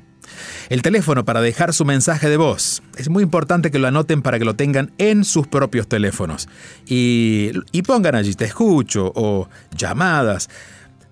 El 0.69 0.83
teléfono 0.83 1.25
para 1.25 1.41
dejar 1.41 1.73
su 1.73 1.85
mensaje 1.85 2.29
de 2.29 2.37
voz. 2.37 2.83
Es 2.97 3.09
muy 3.09 3.23
importante 3.23 3.71
que 3.71 3.79
lo 3.79 3.89
anoten 3.89 4.23
para 4.23 4.39
que 4.39 4.45
lo 4.45 4.57
tengan 4.57 4.93
en 4.99 5.25
sus 5.25 5.47
propios 5.47 5.87
teléfonos. 5.89 6.49
Y, 6.87 7.53
pongan 7.87 8.15
allí 8.15 8.35
te 8.35 8.47
escucho 8.47 9.13
o 9.15 9.49
llamadas. 9.77 10.49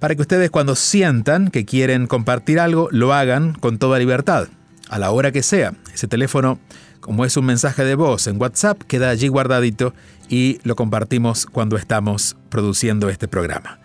Para 0.03 0.15
que 0.17 0.23
ustedes 0.23 0.51
cuando 0.51 0.75
sientan 0.75 1.49
que 1.49 1.65
quieren 1.65 2.09
compartir 2.09 2.59
algo, 2.59 2.89
lo 2.91 3.15
hagan 3.15 3.55
con 3.55 3.79
toda 3.79 4.01
libertad. 4.01 4.49
A 4.89 4.99
la 4.99 5.13
hora 5.13 5.31
que 5.31 5.45
sea. 5.45 5.75
Ese 5.95 6.09
teléfono, 6.09 6.59
como 6.99 7.25
es 7.25 7.37
un 7.37 7.45
mensaje 7.45 7.85
de 7.85 7.95
voz 7.95 8.27
en 8.27 8.41
WhatsApp, 8.41 8.83
queda 8.83 9.11
allí 9.11 9.29
guardadito 9.29 9.95
y 10.29 10.59
lo 10.65 10.75
compartimos 10.75 11.47
cuando 11.47 11.77
estamos 11.77 12.37
produciendo 12.49 13.11
este 13.11 13.29
programa. 13.29 13.79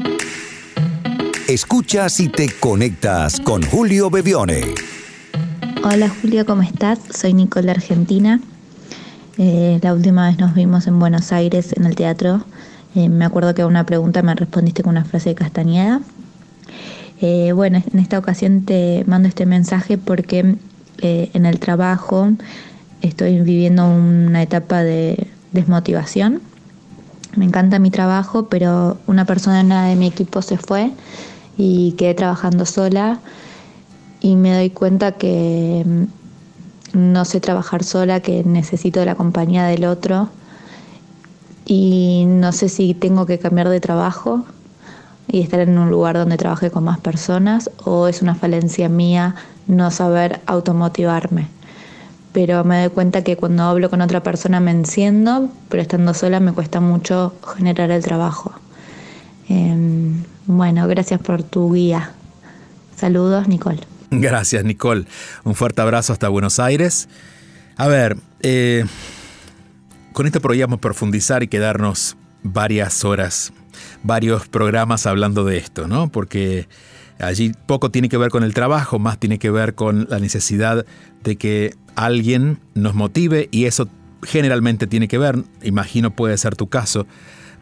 Escuchas 1.48 2.20
y 2.20 2.27
te 2.27 2.50
conectas 2.60 3.39
con 3.39 3.63
Julio 3.63 4.10
Bebione. 4.10 4.66
Hola 5.82 6.10
Julio, 6.10 6.46
¿cómo 6.46 6.62
estás? 6.62 7.00
Soy 7.10 7.34
Nicole 7.34 7.72
Argentina. 7.72 8.42
Eh, 9.38 9.80
la 9.82 9.94
última 9.94 10.27
vez 10.27 10.38
nos 10.39 10.54
vimos 10.54 10.88
en 10.88 11.00
Buenos 11.00 11.32
Aires 11.32 11.72
en 11.77 11.86
el 11.86 11.96
teatro 11.96 12.44
eh, 12.96 13.08
me 13.08 13.24
acuerdo 13.24 13.56
que 13.56 13.62
a 13.62 13.68
una 13.68 13.86
pregunta 13.86 14.22
me 14.24 14.36
respondiste 14.36 14.84
con 14.84 14.89
una 14.92 15.06
frase 15.06 15.30
de 15.30 15.36
Castañeda. 15.36 16.01
Eh, 17.22 17.54
bueno, 17.54 17.82
en 17.94 18.00
esta 18.00 18.20
ocasión 18.20 18.66
te 18.66 19.06
mando 19.08 19.30
este 19.30 19.46
mensaje 19.46 19.98
porque 19.98 20.58
en 21.00 21.46
el 21.46 21.60
trabajo 21.60 22.30
estoy 23.01 23.39
viviendo 23.39 23.88
una 23.88 24.42
etapa 24.42 24.84
de 24.84 25.27
desmotivación. 25.54 26.42
Me 27.38 27.46
encanta 27.46 27.80
mi 27.80 27.89
trabajo, 27.89 28.50
pero 28.50 28.98
una 29.08 29.24
persona 29.24 29.86
de 29.86 29.96
mi 29.96 30.08
equipo 30.08 30.42
se 30.42 30.58
fue 30.58 30.92
y 31.58 31.94
quedé 31.94 32.14
trabajando 32.14 32.66
sola 32.66 33.20
y 34.22 34.36
me 34.36 34.54
doy 34.54 34.70
cuenta 34.70 35.14
que 35.14 35.84
mm, 35.86 36.04
no 36.94 37.26
sé 37.26 37.40
trabajar 37.40 37.84
sola, 37.84 38.22
que 38.22 38.44
necesito 38.44 39.04
la 39.06 39.16
compañía 39.16 39.66
del 39.66 39.86
otro 39.86 40.30
y 41.66 42.26
no 42.28 42.52
sé 42.52 42.70
si 42.70 42.94
tengo 42.94 43.26
que 43.26 43.40
cambiar 43.40 43.70
de 43.70 43.80
trabajo 43.80 44.46
y 45.28 45.42
estar 45.42 45.60
en 45.60 45.78
un 45.78 45.90
lugar 45.90 46.18
donde 46.18 46.38
trabaje 46.38 46.72
con 46.72 46.86
más 46.86 47.00
personas 47.00 47.70
o 47.84 48.08
es 48.08 48.22
una 48.22 48.36
falencia 48.36 48.88
mía 48.88 49.36
no 49.68 49.92
saber 49.92 50.40
automotivarme. 50.46 51.50
Pero 52.32 52.64
me 52.64 52.82
doy 52.82 52.90
cuenta 52.90 53.24
que 53.24 53.36
cuando 53.36 53.64
hablo 53.64 53.90
con 53.90 54.02
otra 54.02 54.24
persona 54.24 54.60
me 54.60 54.72
enciendo, 54.72 55.50
pero 55.70 55.82
estando 55.82 56.14
sola 56.14 56.40
me 56.40 56.54
cuesta 56.54 56.80
mucho 56.80 57.34
generar 57.56 57.92
el 57.92 58.04
trabajo. 58.04 58.52
Em, 59.50 60.24
bueno, 60.48 60.88
gracias 60.88 61.22
por 61.22 61.44
tu 61.44 61.74
guía. 61.74 62.13
Saludos, 62.96 63.48
Nicole. 63.48 63.80
Gracias, 64.10 64.63
Nicole. 64.63 65.06
Un 65.44 65.54
fuerte 65.54 65.82
abrazo 65.82 66.13
hasta 66.13 66.30
Buenos 66.30 66.60
Aires. 66.60 67.08
A 67.75 67.88
ver, 67.88 68.18
eh, 68.42 68.86
con 70.13 70.25
esto 70.25 70.42
podríamos 70.42 70.80
profundizar 70.80 71.44
y 71.44 71.48
quedarnos 71.48 72.18
varias 72.42 73.06
horas, 73.06 73.54
varios 74.01 74.48
programas 74.48 75.06
hablando 75.06 75.44
de 75.44 75.58
esto, 75.58 75.88
¿no? 75.88 76.10
Porque 76.10 76.68
allí 77.20 77.51
poco 77.66 77.92
tiene 77.92 78.10
que 78.10 78.18
ver 78.18 78.32
con 78.32 78.44
el 78.44 78.54
trabajo, 78.54 78.98
más 78.98 79.20
tiene 79.20 79.38
que 79.38 79.51
ver 79.51 79.75
con 79.75 80.08
la 80.10 80.20
necesidad 80.20 80.86
de 81.24 81.36
que 81.36 81.75
alguien 81.96 82.60
nos 82.74 82.96
motive 82.96 83.50
y 83.51 83.66
eso 83.66 83.89
generalmente 84.24 84.88
tiene 84.88 85.08
que 85.08 85.18
ver, 85.18 85.44
imagino 85.62 86.12
puede 86.12 86.38
ser 86.38 86.56
tu 86.56 86.68
caso, 86.68 87.06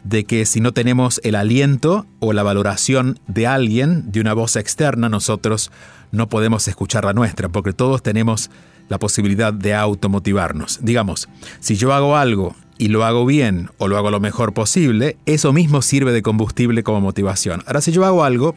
de 0.08 0.24
que 0.24 0.46
si 0.46 0.60
no 0.60 0.72
tenemos 0.72 1.20
el 1.24 1.34
aliento 1.34 2.06
o 2.20 2.32
la 2.32 2.44
valoración 2.44 3.18
de 3.26 3.46
alguien, 3.48 4.12
de 4.12 4.20
una 4.20 4.34
voz 4.34 4.54
externa, 4.54 5.08
nosotros 5.08 5.72
no 6.12 6.28
podemos 6.28 6.68
escuchar 6.68 7.04
la 7.04 7.12
nuestra, 7.12 7.48
porque 7.48 7.72
todos 7.72 8.02
tenemos 8.02 8.50
la 8.88 9.00
posibilidad 9.00 9.52
de 9.52 9.74
automotivarnos. 9.74 10.78
Digamos, 10.82 11.28
si 11.58 11.74
yo 11.74 11.92
hago 11.92 12.16
algo 12.16 12.54
y 12.78 12.88
lo 12.88 13.04
hago 13.04 13.26
bien 13.26 13.70
o 13.78 13.88
lo 13.88 13.96
hago 13.96 14.12
lo 14.12 14.20
mejor 14.20 14.54
posible, 14.54 15.16
eso 15.26 15.52
mismo 15.52 15.82
sirve 15.82 16.12
de 16.12 16.22
combustible 16.22 16.84
como 16.84 17.00
motivación. 17.00 17.64
Ahora, 17.66 17.80
si 17.80 17.90
yo 17.90 18.04
hago 18.04 18.22
algo 18.22 18.54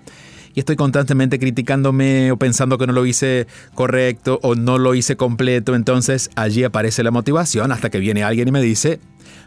y 0.53 0.59
estoy 0.59 0.75
constantemente 0.75 1.39
criticándome 1.39 2.31
o 2.31 2.37
pensando 2.37 2.77
que 2.77 2.85
no 2.85 2.93
lo 2.93 3.07
hice 3.07 3.47
correcto 3.73 4.39
o 4.43 4.53
no 4.53 4.77
lo 4.77 4.93
hice 4.93 5.17
completo, 5.17 5.73
entonces 5.73 6.29
allí 6.35 6.63
aparece 6.63 7.01
la 7.01 7.09
motivación 7.09 7.71
hasta 7.71 7.89
que 7.89 7.97
viene 7.97 8.23
alguien 8.23 8.47
y 8.47 8.51
me 8.51 8.61
dice, 8.61 8.99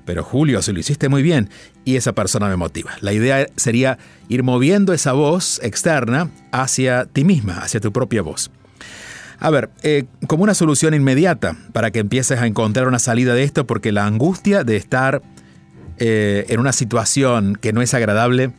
pero 0.04 0.24
Julio, 0.24 0.62
si 0.62 0.72
lo 0.72 0.80
hiciste 0.80 1.08
muy 1.08 1.22
bien, 1.22 1.48
y 1.84 1.96
esa 1.96 2.12
persona 2.12 2.48
me 2.48 2.56
motiva. 2.56 2.92
La 3.00 3.12
idea 3.12 3.46
sería 3.56 3.98
ir 4.28 4.42
moviendo 4.42 4.92
esa 4.92 5.12
voz 5.12 5.60
externa 5.62 6.30
hacia 6.50 7.06
ti 7.06 7.24
misma, 7.24 7.58
hacia 7.58 7.80
tu 7.80 7.92
propia 7.92 8.22
voz. 8.22 8.50
A 9.38 9.50
ver, 9.50 9.70
eh, 9.82 10.04
como 10.28 10.44
una 10.44 10.54
solución 10.54 10.94
inmediata 10.94 11.56
para 11.72 11.90
que 11.90 11.98
empieces 11.98 12.38
a 12.38 12.46
encontrar 12.46 12.86
una 12.86 13.00
salida 13.00 13.34
de 13.34 13.42
esto, 13.42 13.66
porque 13.66 13.90
la 13.90 14.06
angustia 14.06 14.62
de 14.62 14.76
estar 14.76 15.22
eh, 15.98 16.46
en 16.48 16.60
una 16.60 16.72
situación 16.72 17.56
que 17.56 17.72
no 17.72 17.82
es 17.82 17.92
agradable 17.94 18.52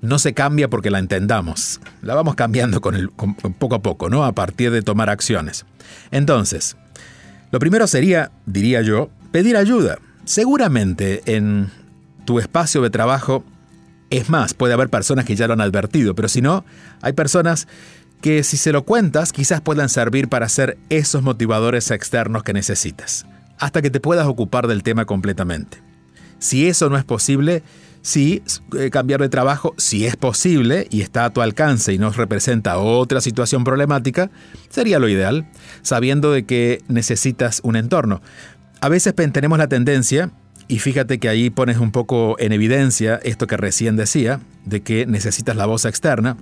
no 0.00 0.18
se 0.18 0.32
cambia 0.32 0.68
porque 0.68 0.90
la 0.90 0.98
entendamos. 0.98 1.80
La 2.02 2.14
vamos 2.14 2.34
cambiando 2.34 2.80
con 2.80 2.94
el, 2.94 3.10
poco 3.10 3.74
a 3.74 3.82
poco, 3.82 4.08
¿no? 4.08 4.24
A 4.24 4.32
partir 4.32 4.70
de 4.70 4.82
tomar 4.82 5.10
acciones. 5.10 5.66
Entonces, 6.10 6.76
lo 7.50 7.58
primero 7.58 7.86
sería, 7.86 8.30
diría 8.46 8.80
yo, 8.82 9.10
pedir 9.32 9.56
ayuda. 9.56 9.98
Seguramente 10.30 11.22
en 11.34 11.72
tu 12.24 12.38
espacio 12.38 12.82
de 12.82 12.90
trabajo, 12.90 13.42
es 14.10 14.30
más, 14.30 14.54
puede 14.54 14.74
haber 14.74 14.88
personas 14.88 15.24
que 15.24 15.34
ya 15.34 15.48
lo 15.48 15.54
han 15.54 15.60
advertido, 15.60 16.14
pero 16.14 16.28
si 16.28 16.40
no, 16.40 16.64
hay 17.02 17.14
personas 17.14 17.66
que 18.20 18.44
si 18.44 18.56
se 18.56 18.70
lo 18.70 18.84
cuentas 18.84 19.32
quizás 19.32 19.60
puedan 19.60 19.88
servir 19.88 20.28
para 20.28 20.48
ser 20.48 20.78
esos 20.88 21.24
motivadores 21.24 21.90
externos 21.90 22.44
que 22.44 22.52
necesitas, 22.52 23.26
hasta 23.58 23.82
que 23.82 23.90
te 23.90 23.98
puedas 23.98 24.28
ocupar 24.28 24.68
del 24.68 24.84
tema 24.84 25.04
completamente. 25.04 25.82
Si 26.38 26.68
eso 26.68 26.88
no 26.90 26.96
es 26.96 27.02
posible, 27.02 27.64
sí, 28.02 28.42
eh, 28.78 28.90
cambiar 28.90 29.20
de 29.20 29.28
trabajo, 29.30 29.74
si 29.78 30.06
es 30.06 30.14
posible 30.14 30.86
y 30.90 31.00
está 31.00 31.24
a 31.24 31.30
tu 31.30 31.40
alcance 31.42 31.92
y 31.92 31.98
nos 31.98 32.16
representa 32.16 32.78
otra 32.78 33.20
situación 33.20 33.64
problemática, 33.64 34.30
sería 34.68 35.00
lo 35.00 35.08
ideal, 35.08 35.50
sabiendo 35.82 36.30
de 36.30 36.46
que 36.46 36.82
necesitas 36.86 37.60
un 37.64 37.74
entorno. 37.74 38.22
A 38.80 38.88
veces 38.88 39.14
tenemos 39.14 39.58
la 39.58 39.68
tendencia, 39.68 40.30
y 40.66 40.78
fíjate 40.78 41.18
que 41.18 41.28
ahí 41.28 41.50
pones 41.50 41.78
un 41.78 41.92
poco 41.92 42.36
en 42.38 42.52
evidencia 42.52 43.20
esto 43.22 43.46
que 43.46 43.56
recién 43.56 43.96
decía, 43.96 44.40
de 44.64 44.82
que 44.82 45.04
necesitas 45.06 45.56
la 45.56 45.66
voz 45.66 45.84
externa, 45.84 46.36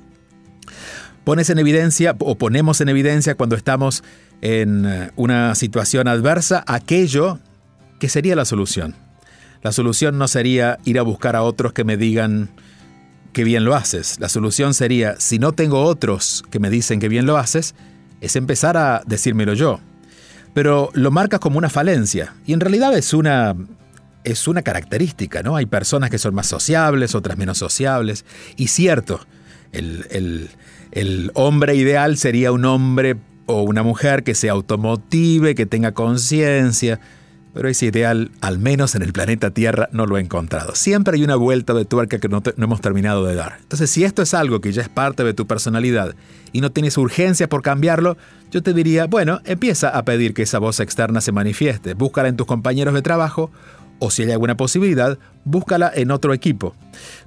pones 1.25 1.50
en 1.50 1.59
evidencia 1.59 2.14
o 2.21 2.37
ponemos 2.37 2.80
en 2.80 2.88
evidencia 2.88 3.35
cuando 3.35 3.57
estamos 3.57 4.04
en 4.40 4.87
eh, 4.87 5.11
una 5.16 5.54
situación 5.54 6.09
adversa 6.09 6.62
aquello 6.66 7.40
que 7.99 8.09
sería 8.09 8.37
la 8.37 8.45
solución. 8.45 8.95
La 9.62 9.73
solución 9.73 10.16
no 10.18 10.28
sería 10.28 10.78
ir 10.85 10.99
a 10.99 11.02
buscar 11.02 11.35
a 11.35 11.42
otros 11.42 11.73
que 11.73 11.85
me 11.85 11.97
digan 11.97 12.50
que 13.33 13.45
bien 13.45 13.64
lo 13.64 13.75
haces. 13.75 14.21
La 14.21 14.28
solución 14.28 14.75
sería, 14.75 15.18
si 15.18 15.38
no 15.38 15.52
tengo 15.52 15.83
otros 15.83 16.45
que 16.50 16.61
me 16.61 16.71
dicen 16.71 17.00
que 17.00 17.09
bien 17.09 17.26
lo 17.26 17.37
haces, 17.37 17.75
es 18.21 18.37
empezar 18.37 18.76
a 18.76 19.02
decírmelo 19.07 19.54
yo. 19.54 19.80
Pero 20.59 20.91
lo 20.93 21.12
marcas 21.12 21.38
como 21.38 21.57
una 21.57 21.71
falencia 21.71 22.35
y 22.45 22.53
en 22.53 22.59
realidad 22.59 22.93
es 22.99 23.15
una 23.15 23.55
es 24.25 24.49
una 24.49 24.62
característica, 24.62 25.41
¿no? 25.41 25.55
Hay 25.55 25.67
personas 25.67 26.11
que 26.11 26.19
son 26.19 26.35
más 26.35 26.49
sociables, 26.49 27.15
otras 27.15 27.38
menos 27.38 27.59
sociables. 27.59 28.25
Y 28.57 28.67
cierto, 28.67 29.21
el, 29.71 30.05
el, 30.11 30.50
el 30.91 31.31
hombre 31.35 31.77
ideal 31.77 32.17
sería 32.17 32.50
un 32.50 32.65
hombre 32.65 33.15
o 33.47 33.62
una 33.62 33.85
mujer 33.85 34.25
que 34.25 34.35
se 34.35 34.49
automotive, 34.49 35.55
que 35.55 35.65
tenga 35.65 35.93
conciencia, 35.93 36.99
pero 37.59 37.71
ese 37.71 37.87
ideal, 37.87 38.31
al 38.41 38.61
menos 38.61 38.95
en 38.95 39.03
el 39.03 39.12
planeta 39.12 39.50
Tierra, 39.50 39.88
no 39.91 40.07
lo 40.07 40.17
he 40.17 40.21
encontrado. 40.21 40.77
Siempre 40.77 41.17
hay 41.17 41.25
una 41.25 41.35
vuelta 41.35 41.75
de 41.75 41.85
tuerca 41.85 42.21
que 42.21 42.29
no, 42.29 42.41
hemos 42.57 42.81
terminado 42.81 43.25
de 43.25 43.35
dar. 43.35 43.57
Entonces, 43.61 43.91
si 43.91 44.05
esto 44.05 44.23
es 44.23 44.33
algo 44.33 44.61
que 44.61 44.71
ya 44.71 44.81
es 44.81 44.88
parte 44.88 45.25
de 45.25 45.35
tu 45.35 45.49
personalidad 45.49 46.14
y 46.53 46.61
no 46.61 46.71
tienes 46.71 46.97
urgencia 46.97 47.49
por 47.49 47.62
cambiarlo, 47.62 48.16
yo 48.53 48.62
te 48.62 48.73
diría, 48.73 49.07
bueno, 49.07 49.40
empieza 49.44 49.88
a 49.88 50.05
pedir 50.05 50.35
que 50.35 50.42
esa 50.42 50.61
voz 50.61 50.79
externa 50.79 51.21
se 51.21 51.33
manifieste. 51.33 51.94
Búscala 51.94 52.29
en 52.29 52.37
tus 52.37 52.47
compañeros 52.47 52.94
de 52.94 53.03
trabajo 53.03 53.51
o 53.99 54.12
si 54.12 54.23
hay 54.23 54.31
alguna 54.31 54.57
posibilidad, 54.57 55.18
búscala 55.42 55.90
en 55.92 56.12
otro 56.12 56.35
equipo. 56.35 56.77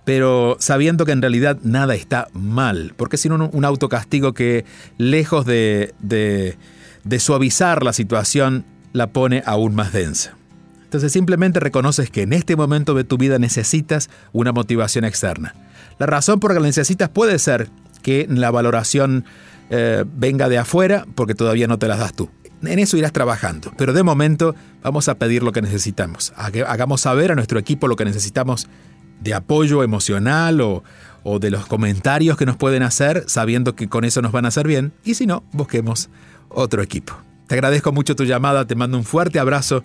Pero 0.06 0.56
sabiendo 0.62 1.06
que 1.06 1.12
en 1.12 1.22
realidad 1.22 1.58
nada 1.62 1.94
está 1.94 2.30
mal, 2.32 2.94
porque 2.96 3.18
si 3.18 3.28
no 3.28 3.50
un 3.52 3.66
autocastigo 3.66 4.32
que 4.32 4.64
lejos 4.98 5.46
de, 5.46 5.94
de 6.00 7.20
suavizar 7.20 7.84
la 7.84 7.92
situación, 7.92 8.64
la 8.94 9.08
pone 9.08 9.44
aún 9.46 9.76
más 9.76 9.94
densa. 9.94 10.36
Entonces 10.84 11.14
simplemente 11.14 11.60
reconoces 11.60 12.10
que 12.10 12.24
en 12.24 12.34
este 12.34 12.56
momento 12.56 12.94
de 12.94 13.04
tu 13.04 13.18
vida 13.18 13.40
necesitas 13.40 14.10
una 14.34 14.52
motivación 14.52 15.06
externa. 15.06 15.56
La 16.00 16.06
razón 16.06 16.40
por 16.40 16.52
la 16.52 16.56
que 16.56 16.62
la 16.62 16.68
necesitas 16.68 17.10
puede 17.10 17.40
ser 17.40 17.70
que 18.02 18.28
la 18.30 18.52
valoración 18.52 19.24
eh, 19.70 20.04
venga 20.16 20.50
de 20.50 20.58
afuera 20.58 21.06
porque 21.16 21.36
todavía 21.36 21.68
no 21.68 21.80
te 21.80 21.88
las 21.88 22.00
das 22.00 22.14
tú. 22.14 22.30
En 22.64 22.78
eso 22.78 22.98
irás 22.98 23.14
trabajando, 23.14 23.72
pero 23.78 23.94
de 23.94 24.04
momento 24.04 24.54
vamos 24.84 25.08
a 25.08 25.16
pedir 25.16 25.44
lo 25.44 25.52
que 25.52 25.62
necesitamos. 25.62 26.34
Hagamos 26.36 27.02
saber 27.02 27.32
a 27.32 27.36
nuestro 27.36 27.58
equipo 27.58 27.88
lo 27.88 27.96
que 27.96 28.06
necesitamos 28.06 28.68
de 29.22 29.34
apoyo 29.34 29.84
emocional 29.84 30.62
o, 30.62 30.84
o 31.24 31.40
de 31.40 31.52
los 31.52 31.66
comentarios 31.66 32.38
que 32.38 32.46
nos 32.46 32.58
pueden 32.58 32.84
hacer, 32.84 33.24
sabiendo 33.28 33.76
que 33.76 33.88
con 33.88 34.04
eso 34.04 34.22
nos 34.22 34.32
van 34.32 34.46
a 34.46 34.50
hacer 34.50 34.68
bien, 34.68 34.94
y 35.04 35.16
si 35.16 35.26
no, 35.26 35.44
busquemos 35.54 36.10
otro 36.50 36.82
equipo. 36.82 37.16
Te 37.52 37.56
agradezco 37.56 37.92
mucho 37.92 38.16
tu 38.16 38.24
llamada, 38.24 38.66
te 38.66 38.76
mando 38.76 38.98
un 38.98 39.04
fuerte 39.04 39.38
abrazo. 39.38 39.84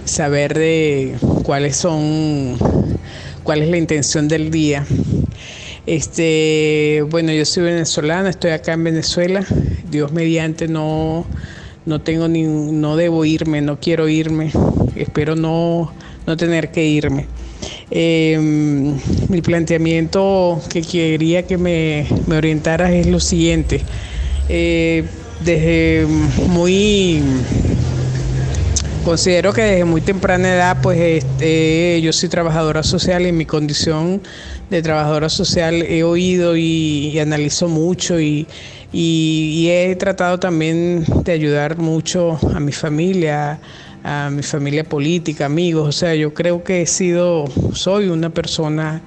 saber 0.05 0.53
de 0.53 1.15
cuáles 1.43 1.77
son 1.77 2.57
cuál 3.43 3.63
es 3.63 3.69
la 3.69 3.77
intención 3.77 4.27
del 4.27 4.51
día. 4.51 4.85
Este, 5.85 7.03
bueno, 7.09 7.33
yo 7.33 7.45
soy 7.45 7.63
venezolana, 7.63 8.29
estoy 8.29 8.51
acá 8.51 8.73
en 8.73 8.83
Venezuela. 8.83 9.45
Dios 9.89 10.11
mediante 10.11 10.67
no, 10.67 11.25
no 11.85 12.01
tengo 12.01 12.27
ni, 12.27 12.43
no 12.43 12.95
debo 12.97 13.25
irme, 13.25 13.61
no 13.61 13.79
quiero 13.79 14.07
irme. 14.07 14.51
Espero 14.95 15.35
no, 15.35 15.91
no 16.27 16.37
tener 16.37 16.71
que 16.71 16.85
irme. 16.85 17.25
Em, 17.95 18.97
mi 19.29 19.41
planteamiento 19.43 20.59
que 20.67 20.81
quería 20.81 21.45
que 21.45 21.59
me, 21.59 22.07
me 22.25 22.37
orientaras 22.37 22.91
es 22.91 23.05
lo 23.05 23.19
siguiente. 23.19 23.81
Eh, 24.49 25.03
desde 25.41 26.07
muy 26.47 27.21
Considero 29.03 29.51
que 29.51 29.63
desde 29.63 29.83
muy 29.83 29.99
temprana 29.99 30.53
edad, 30.53 30.77
pues 30.81 30.97
este, 30.97 31.99
yo 32.01 32.13
soy 32.13 32.29
trabajadora 32.29 32.83
social 32.83 33.23
y 33.23 33.27
en 33.27 33.37
mi 33.37 33.45
condición 33.45 34.21
de 34.69 34.81
trabajadora 34.81 35.27
social 35.27 35.81
he 35.81 36.03
oído 36.03 36.55
y, 36.55 37.19
analizo 37.19 37.67
mucho 37.67 38.17
y, 38.21 38.47
he 38.93 39.93
tratado 39.99 40.39
también 40.39 41.03
de 41.25 41.33
ayudar 41.33 41.77
mucho 41.79 42.39
a 42.55 42.61
mi 42.61 42.71
familia, 42.71 43.59
a 44.03 44.29
mi 44.29 44.43
familia 44.43 44.83
política, 44.83 45.45
amigos. 45.45 45.87
O 45.87 45.91
sea, 45.91 46.13
yo 46.13 46.33
creo 46.33 46.63
que 46.63 46.81
he 46.81 46.85
sido, 46.87 47.45
soy 47.73 48.09
una 48.09 48.29
persona 48.29 49.01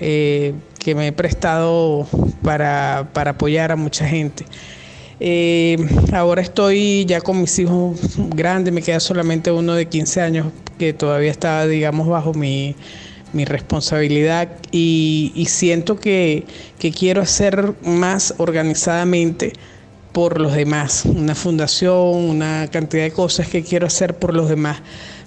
eh, 0.00 0.52
que 0.78 0.94
me 0.94 1.08
he 1.08 1.12
prestado 1.12 2.06
para, 2.42 3.08
para 3.12 3.32
apoyar 3.32 3.70
a 3.70 3.76
mucha 3.76 4.06
gente. 4.06 4.44
Eh, 5.20 5.76
ahora 6.12 6.42
estoy 6.42 7.04
ya 7.04 7.20
con 7.20 7.40
mis 7.40 7.56
hijos 7.60 7.96
grandes, 8.34 8.74
me 8.74 8.82
queda 8.82 8.98
solamente 8.98 9.52
uno 9.52 9.74
de 9.74 9.86
15 9.86 10.20
años 10.20 10.46
que 10.78 10.92
todavía 10.92 11.30
está, 11.30 11.64
digamos, 11.68 12.08
bajo 12.08 12.34
mi, 12.34 12.74
responsabilidad 13.32 14.48
y, 14.72 15.46
siento 15.48 15.96
que, 15.96 16.44
que, 16.78 16.90
quiero 16.90 17.22
hacer 17.22 17.72
más 17.82 18.34
organizadamente 18.38 19.52
por 20.12 20.40
los 20.40 20.54
demás, 20.54 21.04
una 21.04 21.34
fundación, 21.34 21.96
una 21.96 22.68
cantidad 22.70 23.04
de 23.04 23.12
cosas 23.12 23.48
que 23.48 23.62
quiero 23.62 23.86
hacer 23.86 24.18
por 24.18 24.34
los 24.34 24.48
demás. 24.48 24.80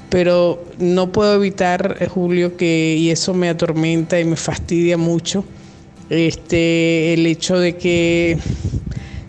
Pero 0.09 0.63
no 0.77 1.11
puedo 1.11 1.35
evitar, 1.35 1.97
eh, 1.99 2.07
Julio, 2.07 2.55
que, 2.55 2.95
y 2.97 3.09
eso 3.09 3.33
me 3.33 3.49
atormenta 3.49 4.19
y 4.19 4.25
me 4.25 4.35
fastidia 4.35 4.97
mucho, 4.97 5.43
este, 6.09 7.13
el 7.13 7.25
hecho 7.25 7.57
de 7.57 7.75
que 7.75 8.37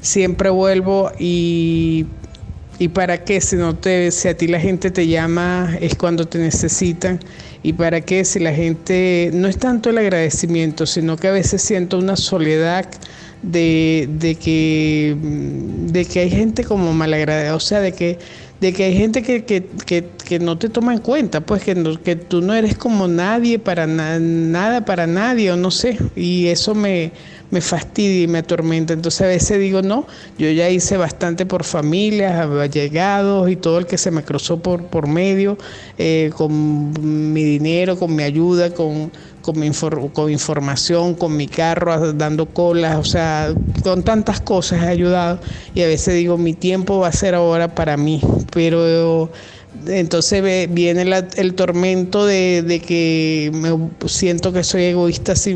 siempre 0.03 0.51
vuelvo 0.51 1.11
y, 1.19 2.07
y 2.79 2.89
para 2.89 3.25
qué, 3.25 3.41
si, 3.41 3.57
no 3.57 3.75
te, 3.75 4.11
si 4.11 4.29
a 4.29 4.37
ti 4.37 4.47
la 4.47 4.61
gente 4.61 4.91
te 4.91 5.07
llama 5.07 5.77
es 5.81 5.95
cuando 5.95 6.29
te 6.29 6.39
necesitan, 6.39 7.21
y 7.63 7.73
para 7.73 8.03
qué, 8.03 8.25
si 8.25 8.39
la 8.39 8.53
gente, 8.53 9.31
no 9.33 9.49
es 9.49 9.59
tanto 9.59 9.91
el 9.91 9.99
agradecimiento, 9.99 10.87
sino 10.87 11.17
que 11.17 11.29
a 11.29 11.33
veces 11.33 11.63
siento 11.63 11.99
una 11.99 12.17
soledad 12.17 12.87
de, 13.47 14.09
de, 14.11 14.35
que, 14.35 15.17
de 15.21 16.05
que 16.05 16.21
hay 16.21 16.31
gente 16.31 16.65
como 16.65 16.93
malagradecida, 16.93 17.55
o 17.55 17.61
sea, 17.61 17.81
de 17.81 17.93
que 17.93 18.19
de 18.61 18.73
que 18.73 18.85
hay 18.85 18.97
gente 18.97 19.23
que, 19.23 19.45
que, 19.45 19.65
que, 19.85 20.09
que, 20.25 20.39
no 20.39 20.57
te 20.57 20.69
toma 20.69 20.95
en 20.95 21.01
cuenta, 21.01 21.41
pues 21.41 21.63
que, 21.63 21.99
que 22.03 22.17
tú 22.17 22.41
no 22.41 22.55
eres 22.55 22.77
como 22.77 23.07
nadie 23.07 23.59
para 23.59 23.87
nada 23.87 24.85
para 24.85 25.07
nadie, 25.07 25.53
o 25.53 25.57
no 25.57 25.71
sé, 25.71 25.99
y 26.17 26.47
eso 26.47 26.75
me, 26.75 27.13
me 27.51 27.61
fastidia 27.61 28.23
y 28.23 28.27
me 28.27 28.39
atormenta. 28.39 28.93
Entonces 28.93 29.21
a 29.23 29.27
veces 29.27 29.59
digo, 29.59 29.83
no, 29.83 30.07
yo 30.39 30.51
ya 30.51 30.69
hice 30.71 30.97
bastante 30.97 31.47
por 31.47 31.65
familias, 31.65 32.47
allegados 32.47 33.51
y 33.51 33.57
todo 33.57 33.79
el 33.79 33.87
que 33.87 33.99
se 33.99 34.11
me 34.11 34.23
cruzó 34.23 34.59
por, 34.61 34.85
por 34.87 35.07
medio, 35.07 35.59
eh, 35.99 36.31
con 36.37 37.33
mi 37.33 37.45
dinero, 37.45 37.99
con 37.99 38.15
mi 38.15 38.23
ayuda, 38.23 38.73
con, 38.73 39.13
con, 39.43 39.59
mi 39.59 39.71
con 40.13 40.31
información, 40.31 41.15
con 41.15 41.37
mi 41.37 41.47
carro, 41.47 42.13
dando 42.13 42.47
colas, 42.47 42.97
o 42.97 43.05
sea, 43.05 43.55
con 43.83 44.03
tantas 44.03 44.41
cosas 44.41 44.83
he 44.83 44.89
ayudado 44.89 45.39
y 45.75 45.83
a 45.83 45.87
veces 45.87 46.15
digo, 46.15 46.37
mi 46.37 46.55
tiempo 46.55 46.99
va 46.99 47.09
a 47.09 47.13
ser 47.13 47.35
ahora 47.35 47.75
para 47.75 47.97
mí, 47.97 48.21
pero 48.53 49.31
entonces 49.87 50.69
viene 50.71 51.03
el 51.37 51.55
tormento 51.55 52.27
de, 52.27 52.83
que 52.87 53.51
me 53.53 54.09
siento 54.09 54.53
que 54.53 54.65
soy 54.65 54.85
egoísta 54.85 55.37
si, 55.37 55.55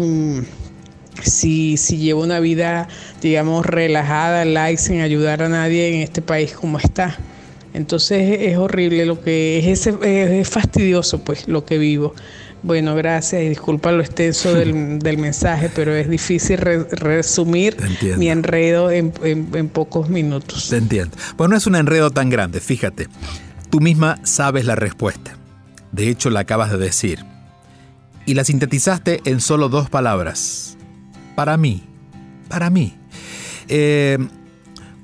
si, 1.22 1.76
si 1.76 1.96
llevo 1.98 2.22
una 2.22 2.40
vida, 2.40 2.88
digamos, 3.22 3.64
relajada, 3.66 4.44
light, 4.44 4.78
sin 4.78 5.00
ayudar 5.00 5.42
a 5.42 5.48
nadie 5.48 5.94
en 5.94 6.02
este 6.02 6.22
país 6.22 6.52
como 6.52 6.78
está. 6.78 7.18
Entonces 7.72 8.38
es 8.40 8.56
horrible 8.56 9.06
lo 9.06 9.20
que 9.20 9.70
es, 9.70 9.86
es 9.86 10.48
fastidioso 10.48 11.22
pues 11.22 11.46
lo 11.46 11.64
que 11.64 11.78
vivo. 11.78 12.14
Bueno, 12.62 12.94
gracias 12.94 13.42
y 13.42 13.48
disculpa 13.48 13.90
lo 13.92 14.02
extenso 14.02 14.52
del, 14.54 14.74
mensaje, 15.18 15.70
pero 15.74 15.94
es 15.94 16.08
difícil 16.08 16.58
resumir 16.58 17.76
mi 18.18 18.28
enredo 18.28 18.90
en, 18.90 19.10
pocos 19.72 20.08
minutos. 20.08 20.68
Te 20.68 20.76
entiendo. 20.76 21.16
Pues 21.36 21.48
no 21.48 21.56
es 21.56 21.66
un 21.66 21.76
enredo 21.76 22.10
tan 22.10 22.28
grande, 22.28 22.60
fíjate. 22.60 23.08
Tú 23.70 23.80
misma 23.80 24.18
sabes 24.24 24.64
la 24.66 24.74
respuesta. 24.74 25.36
De 25.92 26.08
hecho, 26.08 26.30
la 26.30 26.40
acabas 26.40 26.70
de 26.70 26.78
decir. 26.78 27.24
Y 28.26 28.34
la 28.34 28.44
sintetizaste 28.44 29.20
en 29.24 29.40
solo 29.40 29.68
dos 29.68 29.88
palabras. 29.88 30.76
Para 31.34 31.56
mí. 31.56 31.84
Para 32.48 32.68
mí. 32.68 32.96
Eh, 33.68 34.18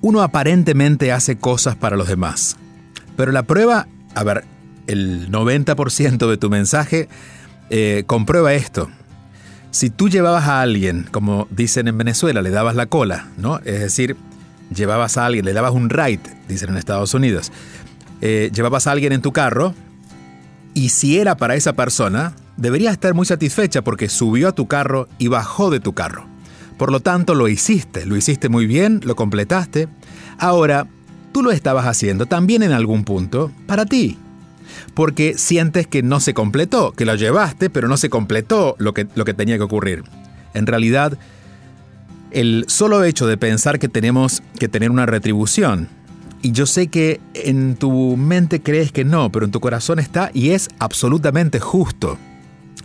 uno 0.02 0.22
aparentemente 0.22 1.12
hace 1.12 1.38
cosas 1.38 1.76
para 1.76 1.96
los 1.96 2.08
demás. 2.08 2.56
Pero 3.16 3.32
la 3.32 3.44
prueba, 3.44 3.88
a 4.14 4.24
ver, 4.24 4.44
el 4.86 5.30
90% 5.30 6.28
de 6.28 6.36
tu 6.36 6.50
mensaje 6.50 7.08
eh, 7.70 8.04
comprueba 8.06 8.54
esto. 8.54 8.88
Si 9.70 9.90
tú 9.90 10.08
llevabas 10.08 10.44
a 10.44 10.62
alguien, 10.62 11.06
como 11.10 11.48
dicen 11.50 11.88
en 11.88 11.98
Venezuela, 11.98 12.40
le 12.42 12.50
dabas 12.50 12.76
la 12.76 12.86
cola, 12.86 13.28
¿no? 13.36 13.58
Es 13.58 13.80
decir, 13.80 14.16
llevabas 14.74 15.18
a 15.18 15.26
alguien, 15.26 15.44
le 15.44 15.52
dabas 15.52 15.72
un 15.72 15.90
ride, 15.90 16.20
dicen 16.48 16.70
en 16.70 16.76
Estados 16.76 17.12
Unidos. 17.14 17.52
Eh, 18.20 18.50
llevabas 18.54 18.86
a 18.86 18.92
alguien 18.92 19.12
en 19.12 19.20
tu 19.20 19.32
carro 19.32 19.74
y 20.72 20.90
si 20.90 21.18
era 21.18 21.36
para 21.36 21.54
esa 21.54 21.74
persona, 21.74 22.34
deberías 22.56 22.92
estar 22.92 23.14
muy 23.14 23.26
satisfecha 23.26 23.82
porque 23.82 24.08
subió 24.08 24.48
a 24.48 24.54
tu 24.54 24.66
carro 24.66 25.08
y 25.18 25.28
bajó 25.28 25.70
de 25.70 25.80
tu 25.80 25.92
carro. 25.92 26.26
Por 26.78 26.92
lo 26.92 27.00
tanto, 27.00 27.34
lo 27.34 27.48
hiciste, 27.48 28.06
lo 28.06 28.16
hiciste 28.16 28.48
muy 28.48 28.66
bien, 28.66 29.00
lo 29.04 29.16
completaste. 29.16 29.88
Ahora, 30.38 30.86
tú 31.32 31.42
lo 31.42 31.50
estabas 31.50 31.86
haciendo 31.86 32.26
también 32.26 32.62
en 32.62 32.72
algún 32.72 33.04
punto 33.04 33.50
para 33.66 33.86
ti, 33.86 34.18
porque 34.94 35.36
sientes 35.36 35.86
que 35.86 36.02
no 36.02 36.20
se 36.20 36.34
completó, 36.34 36.92
que 36.92 37.04
lo 37.04 37.14
llevaste, 37.14 37.70
pero 37.70 37.88
no 37.88 37.96
se 37.96 38.10
completó 38.10 38.76
lo 38.78 38.94
que, 38.94 39.06
lo 39.14 39.24
que 39.24 39.34
tenía 39.34 39.56
que 39.56 39.64
ocurrir. 39.64 40.04
En 40.54 40.66
realidad, 40.66 41.18
el 42.30 42.64
solo 42.68 43.04
hecho 43.04 43.26
de 43.26 43.36
pensar 43.36 43.78
que 43.78 43.88
tenemos 43.88 44.42
que 44.58 44.68
tener 44.68 44.90
una 44.90 45.06
retribución, 45.06 45.88
y 46.42 46.52
yo 46.52 46.66
sé 46.66 46.88
que 46.88 47.20
en 47.34 47.76
tu 47.76 48.16
mente 48.16 48.62
crees 48.62 48.92
que 48.92 49.04
no, 49.04 49.32
pero 49.32 49.44
en 49.44 49.50
tu 49.50 49.60
corazón 49.60 49.98
está 49.98 50.30
y 50.32 50.50
es 50.50 50.68
absolutamente 50.78 51.60
justo 51.60 52.18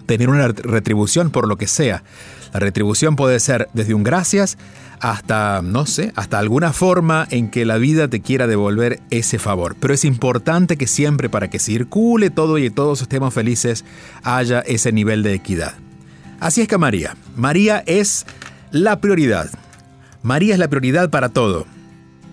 tener 0.05 0.29
una 0.29 0.47
retribución 0.47 1.29
por 1.29 1.47
lo 1.47 1.57
que 1.57 1.67
sea. 1.67 2.03
La 2.53 2.59
retribución 2.59 3.15
puede 3.15 3.39
ser 3.39 3.69
desde 3.73 3.93
un 3.93 4.03
gracias 4.03 4.57
hasta, 5.01 5.61
no 5.61 5.85
sé, 5.85 6.13
hasta 6.15 6.39
alguna 6.39 6.71
forma 6.71 7.27
en 7.31 7.49
que 7.49 7.65
la 7.65 7.77
vida 7.77 8.07
te 8.07 8.21
quiera 8.21 8.47
devolver 8.47 9.01
ese 9.09 9.39
favor. 9.39 9.75
Pero 9.79 9.93
es 9.93 10.05
importante 10.05 10.77
que 10.77 10.87
siempre 10.87 11.27
para 11.27 11.49
que 11.49 11.59
circule 11.59 12.29
todo 12.29 12.57
y 12.57 12.69
todos 12.69 13.01
estemos 13.01 13.33
felices 13.33 13.83
haya 14.23 14.59
ese 14.61 14.91
nivel 14.91 15.23
de 15.23 15.33
equidad. 15.33 15.73
Así 16.39 16.61
es 16.61 16.67
que 16.67 16.77
María, 16.77 17.17
María 17.35 17.83
es 17.85 18.25
la 18.71 19.01
prioridad. 19.01 19.49
María 20.23 20.53
es 20.53 20.59
la 20.59 20.69
prioridad 20.69 21.09
para 21.09 21.29
todo 21.29 21.65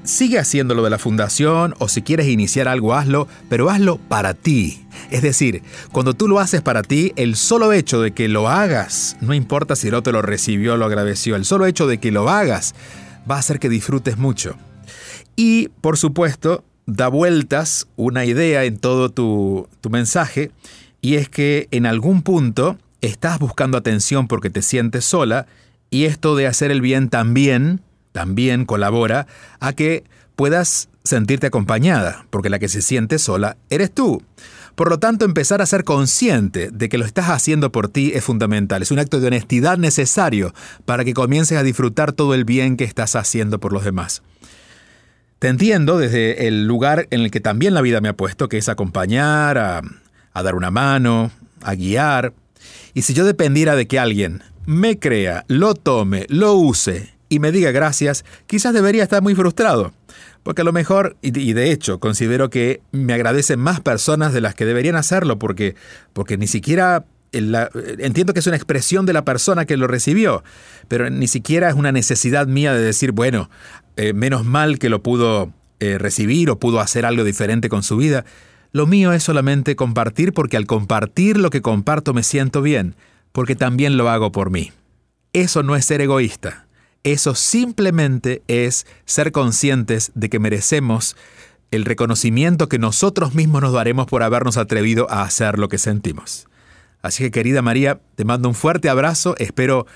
sigue 0.08 0.38
haciendo 0.38 0.74
lo 0.74 0.82
de 0.82 0.90
la 0.90 0.98
fundación 0.98 1.74
o 1.78 1.88
si 1.88 2.02
quieres 2.02 2.28
iniciar 2.28 2.66
algo, 2.66 2.94
hazlo, 2.94 3.28
pero 3.48 3.70
hazlo 3.70 3.98
para 3.98 4.34
ti. 4.34 4.84
Es 5.10 5.22
decir, 5.22 5.62
cuando 5.92 6.14
tú 6.14 6.28
lo 6.28 6.38
haces 6.38 6.60
para 6.60 6.82
ti, 6.82 7.12
el 7.16 7.36
solo 7.36 7.72
hecho 7.72 8.00
de 8.00 8.12
que 8.12 8.28
lo 8.28 8.48
hagas, 8.48 9.16
no 9.20 9.34
importa 9.34 9.76
si 9.76 9.88
el 9.88 9.94
otro 9.94 10.12
lo 10.12 10.22
recibió 10.22 10.74
o 10.74 10.76
lo 10.76 10.84
agradeció, 10.84 11.36
el 11.36 11.44
solo 11.44 11.66
hecho 11.66 11.86
de 11.86 11.98
que 11.98 12.12
lo 12.12 12.28
hagas 12.28 12.74
va 13.30 13.36
a 13.36 13.38
hacer 13.40 13.58
que 13.58 13.68
disfrutes 13.68 14.18
mucho. 14.18 14.56
Y, 15.36 15.68
por 15.80 15.96
supuesto, 15.96 16.64
da 16.86 17.08
vueltas 17.08 17.86
una 17.96 18.24
idea 18.24 18.64
en 18.64 18.78
todo 18.78 19.10
tu, 19.10 19.68
tu 19.80 19.90
mensaje, 19.90 20.50
y 21.00 21.14
es 21.14 21.28
que 21.28 21.68
en 21.70 21.86
algún 21.86 22.22
punto 22.22 22.76
estás 23.00 23.38
buscando 23.38 23.78
atención 23.78 24.28
porque 24.28 24.50
te 24.50 24.62
sientes 24.62 25.04
sola, 25.04 25.46
y 25.90 26.04
esto 26.04 26.36
de 26.36 26.46
hacer 26.46 26.70
el 26.70 26.80
bien 26.80 27.08
también 27.08 27.82
también 28.18 28.64
colabora 28.64 29.28
a 29.60 29.72
que 29.74 30.02
puedas 30.34 30.88
sentirte 31.04 31.46
acompañada, 31.46 32.26
porque 32.30 32.50
la 32.50 32.58
que 32.58 32.68
se 32.68 32.82
siente 32.82 33.18
sola 33.18 33.56
eres 33.70 33.92
tú. 33.92 34.22
Por 34.78 34.90
lo 34.90 35.00
tanto, 35.00 35.24
empezar 35.24 35.60
a 35.60 35.66
ser 35.66 35.82
consciente 35.82 36.70
de 36.70 36.88
que 36.88 36.98
lo 36.98 37.04
estás 37.04 37.30
haciendo 37.30 37.72
por 37.72 37.88
ti 37.88 38.12
es 38.14 38.22
fundamental. 38.22 38.80
Es 38.80 38.92
un 38.92 39.00
acto 39.00 39.18
de 39.18 39.26
honestidad 39.26 39.76
necesario 39.76 40.54
para 40.84 41.04
que 41.04 41.14
comiences 41.14 41.58
a 41.58 41.64
disfrutar 41.64 42.12
todo 42.12 42.32
el 42.32 42.44
bien 42.44 42.76
que 42.76 42.84
estás 42.84 43.16
haciendo 43.16 43.58
por 43.58 43.72
los 43.72 43.82
demás. 43.82 44.22
Te 45.40 45.48
entiendo 45.48 45.98
desde 45.98 46.46
el 46.46 46.68
lugar 46.68 47.08
en 47.10 47.22
el 47.22 47.32
que 47.32 47.40
también 47.40 47.74
la 47.74 47.80
vida 47.80 48.00
me 48.00 48.08
ha 48.08 48.16
puesto, 48.16 48.48
que 48.48 48.56
es 48.56 48.68
acompañar, 48.68 49.58
a, 49.58 49.82
a 50.32 50.42
dar 50.44 50.54
una 50.54 50.70
mano, 50.70 51.32
a 51.60 51.74
guiar. 51.74 52.32
Y 52.94 53.02
si 53.02 53.14
yo 53.14 53.24
dependiera 53.24 53.74
de 53.74 53.88
que 53.88 53.98
alguien 53.98 54.44
me 54.64 54.96
crea, 55.00 55.44
lo 55.48 55.74
tome, 55.74 56.24
lo 56.28 56.54
use 56.54 57.14
y 57.28 57.40
me 57.40 57.50
diga 57.50 57.72
gracias, 57.72 58.24
quizás 58.46 58.74
debería 58.74 59.02
estar 59.02 59.22
muy 59.22 59.34
frustrado. 59.34 59.92
Porque 60.48 60.62
a 60.62 60.64
lo 60.64 60.72
mejor, 60.72 61.18
y 61.20 61.52
de 61.52 61.72
hecho, 61.72 62.00
considero 62.00 62.48
que 62.48 62.80
me 62.90 63.12
agradecen 63.12 63.60
más 63.60 63.82
personas 63.82 64.32
de 64.32 64.40
las 64.40 64.54
que 64.54 64.64
deberían 64.64 64.96
hacerlo, 64.96 65.38
porque, 65.38 65.74
porque 66.14 66.38
ni 66.38 66.46
siquiera 66.46 67.04
entiendo 67.32 68.32
que 68.32 68.40
es 68.40 68.46
una 68.46 68.56
expresión 68.56 69.04
de 69.04 69.12
la 69.12 69.26
persona 69.26 69.66
que 69.66 69.76
lo 69.76 69.86
recibió, 69.86 70.42
pero 70.88 71.10
ni 71.10 71.28
siquiera 71.28 71.68
es 71.68 71.74
una 71.74 71.92
necesidad 71.92 72.46
mía 72.46 72.72
de 72.72 72.80
decir, 72.80 73.12
bueno, 73.12 73.50
eh, 73.98 74.14
menos 74.14 74.46
mal 74.46 74.78
que 74.78 74.88
lo 74.88 75.02
pudo 75.02 75.52
eh, 75.80 75.98
recibir 75.98 76.48
o 76.48 76.58
pudo 76.58 76.80
hacer 76.80 77.04
algo 77.04 77.24
diferente 77.24 77.68
con 77.68 77.82
su 77.82 77.98
vida. 77.98 78.24
Lo 78.72 78.86
mío 78.86 79.12
es 79.12 79.22
solamente 79.22 79.76
compartir 79.76 80.32
porque 80.32 80.56
al 80.56 80.64
compartir 80.64 81.36
lo 81.36 81.50
que 81.50 81.60
comparto 81.60 82.14
me 82.14 82.22
siento 82.22 82.62
bien, 82.62 82.96
porque 83.32 83.54
también 83.54 83.98
lo 83.98 84.08
hago 84.08 84.32
por 84.32 84.48
mí. 84.48 84.72
Eso 85.34 85.62
no 85.62 85.76
es 85.76 85.84
ser 85.84 86.00
egoísta. 86.00 86.67
Eso 87.04 87.34
simplemente 87.34 88.42
es 88.48 88.86
ser 89.04 89.32
conscientes 89.32 90.12
de 90.14 90.28
que 90.28 90.38
merecemos 90.38 91.16
el 91.70 91.84
reconocimiento 91.84 92.68
que 92.68 92.78
nosotros 92.78 93.34
mismos 93.34 93.62
nos 93.62 93.72
daremos 93.72 94.06
por 94.06 94.22
habernos 94.22 94.56
atrevido 94.56 95.10
a 95.10 95.22
hacer 95.22 95.58
lo 95.58 95.68
que 95.68 95.78
sentimos. 95.78 96.48
Así 97.02 97.22
que 97.24 97.30
querida 97.30 97.62
María, 97.62 98.00
te 98.16 98.24
mando 98.24 98.48
un 98.48 98.54
fuerte 98.54 98.88
abrazo, 98.88 99.34
espero 99.38 99.86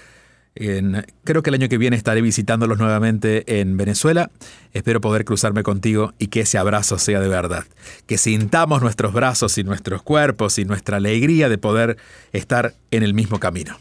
creo 0.54 1.42
que 1.42 1.50
el 1.50 1.54
año 1.54 1.68
que 1.68 1.78
viene 1.78 1.96
estaré 1.96 2.20
visitándolos 2.20 2.78
nuevamente 2.78 3.60
en 3.60 3.76
Venezuela. 3.76 4.30
Espero 4.72 5.00
poder 5.00 5.24
cruzarme 5.24 5.62
contigo 5.62 6.12
y 6.18 6.26
que 6.28 6.40
ese 6.40 6.58
abrazo 6.58 6.98
sea 6.98 7.20
de 7.20 7.28
verdad. 7.28 7.64
Que 8.06 8.18
sintamos 8.18 8.82
nuestros 8.82 9.12
brazos 9.12 9.56
y 9.58 9.64
nuestros 9.64 10.02
cuerpos 10.02 10.58
y 10.58 10.64
nuestra 10.64 10.98
alegría 10.98 11.48
de 11.48 11.58
poder 11.58 11.96
estar 12.32 12.74
en 12.90 13.02
el 13.02 13.14
mismo 13.14 13.40
camino. 13.40 13.78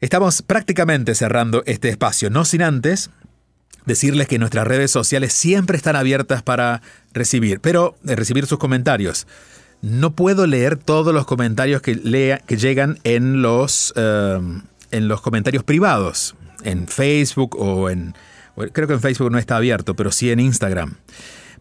Estamos 0.00 0.42
prácticamente 0.42 1.14
cerrando 1.14 1.62
este 1.66 1.88
espacio, 1.88 2.28
no 2.30 2.44
sin 2.44 2.62
antes 2.62 3.10
decirles 3.86 4.28
que 4.28 4.38
nuestras 4.38 4.66
redes 4.66 4.90
sociales 4.90 5.32
siempre 5.32 5.76
están 5.76 5.96
abiertas 5.96 6.42
para 6.42 6.82
recibir, 7.12 7.60
pero 7.60 7.96
eh, 8.06 8.16
recibir 8.16 8.46
sus 8.46 8.58
comentarios. 8.58 9.26
No 9.80 10.14
puedo 10.14 10.46
leer 10.46 10.76
todos 10.76 11.14
los 11.14 11.24
comentarios 11.24 11.82
que, 11.82 11.94
llegan 11.94 12.98
en 13.04 13.42
los... 13.42 13.92
Eh, 13.96 14.40
en 14.90 15.08
los 15.08 15.20
comentarios 15.20 15.64
privados, 15.64 16.36
en 16.62 16.88
Facebook 16.88 17.56
o 17.58 17.90
en... 17.90 18.14
Creo 18.72 18.88
que 18.88 18.94
en 18.94 19.00
Facebook 19.00 19.30
no 19.30 19.38
está 19.38 19.56
abierto, 19.56 19.94
pero 19.94 20.10
sí 20.10 20.30
en 20.30 20.40
Instagram. 20.40 20.94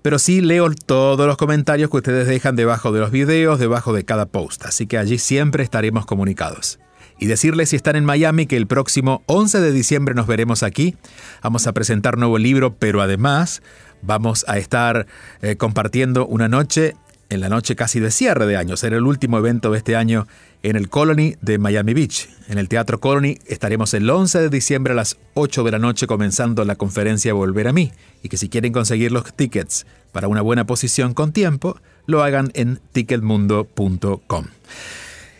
Pero 0.01 0.19
sí 0.19 0.39
leo 0.41 0.69
todos 0.85 1.27
los 1.27 1.35
comentarios 1.35 1.89
que 1.89 1.97
ustedes 1.97 2.27
dejan 2.27 2.55
debajo 2.55 2.91
de 2.91 3.01
los 3.01 3.11
videos, 3.11 3.59
debajo 3.59 3.91
de 3.91 4.05
cada 4.05 4.27
post, 4.27 4.65
así 4.65 4.87
que 4.87 4.97
allí 4.97 5.17
siempre 5.17 5.63
estaremos 5.63 6.05
comunicados. 6.05 6.79
Y 7.17 7.27
decirles 7.27 7.69
si 7.69 7.75
están 7.75 7.95
en 7.95 8.05
Miami 8.05 8.45
que 8.45 8.57
el 8.57 8.67
próximo 8.67 9.23
11 9.27 9.61
de 9.61 9.71
diciembre 9.71 10.15
nos 10.15 10.27
veremos 10.27 10.63
aquí. 10.63 10.95
Vamos 11.41 11.67
a 11.67 11.73
presentar 11.73 12.17
nuevo 12.17 12.37
libro, 12.37 12.75
pero 12.75 13.01
además 13.01 13.61
vamos 14.01 14.45
a 14.47 14.57
estar 14.57 15.07
eh, 15.41 15.55
compartiendo 15.55 16.25
una 16.27 16.49
noche, 16.49 16.95
en 17.29 17.41
la 17.41 17.49
noche 17.49 17.75
casi 17.75 17.99
de 17.99 18.11
cierre 18.11 18.45
de 18.45 18.57
año. 18.57 18.77
Será 18.77 18.97
el 18.97 19.03
último 19.03 19.37
evento 19.37 19.71
de 19.71 19.77
este 19.77 19.95
año 19.95 20.27
en 20.61 20.75
el 20.75 20.89
Colony 20.89 21.35
de 21.41 21.57
Miami 21.57 21.93
Beach. 21.93 22.29
En 22.49 22.57
el 22.57 22.67
Teatro 22.67 22.99
Colony 22.99 23.37
estaremos 23.45 23.93
el 23.93 24.09
11 24.09 24.39
de 24.41 24.49
diciembre 24.49 24.93
a 24.93 24.95
las 24.95 25.17
8 25.35 25.63
de 25.63 25.71
la 25.71 25.79
noche 25.79 26.07
comenzando 26.07 26.65
la 26.65 26.75
conferencia 26.75 27.33
Volver 27.33 27.67
a 27.67 27.73
mí. 27.73 27.91
Y 28.23 28.29
que 28.29 28.37
si 28.37 28.49
quieren 28.49 28.73
conseguir 28.73 29.11
los 29.11 29.33
tickets 29.33 29.85
para 30.11 30.27
una 30.27 30.41
buena 30.41 30.65
posición 30.65 31.13
con 31.13 31.31
tiempo, 31.31 31.77
lo 32.07 32.23
hagan 32.23 32.51
en 32.55 32.79
ticketmundo.com. 32.91 34.45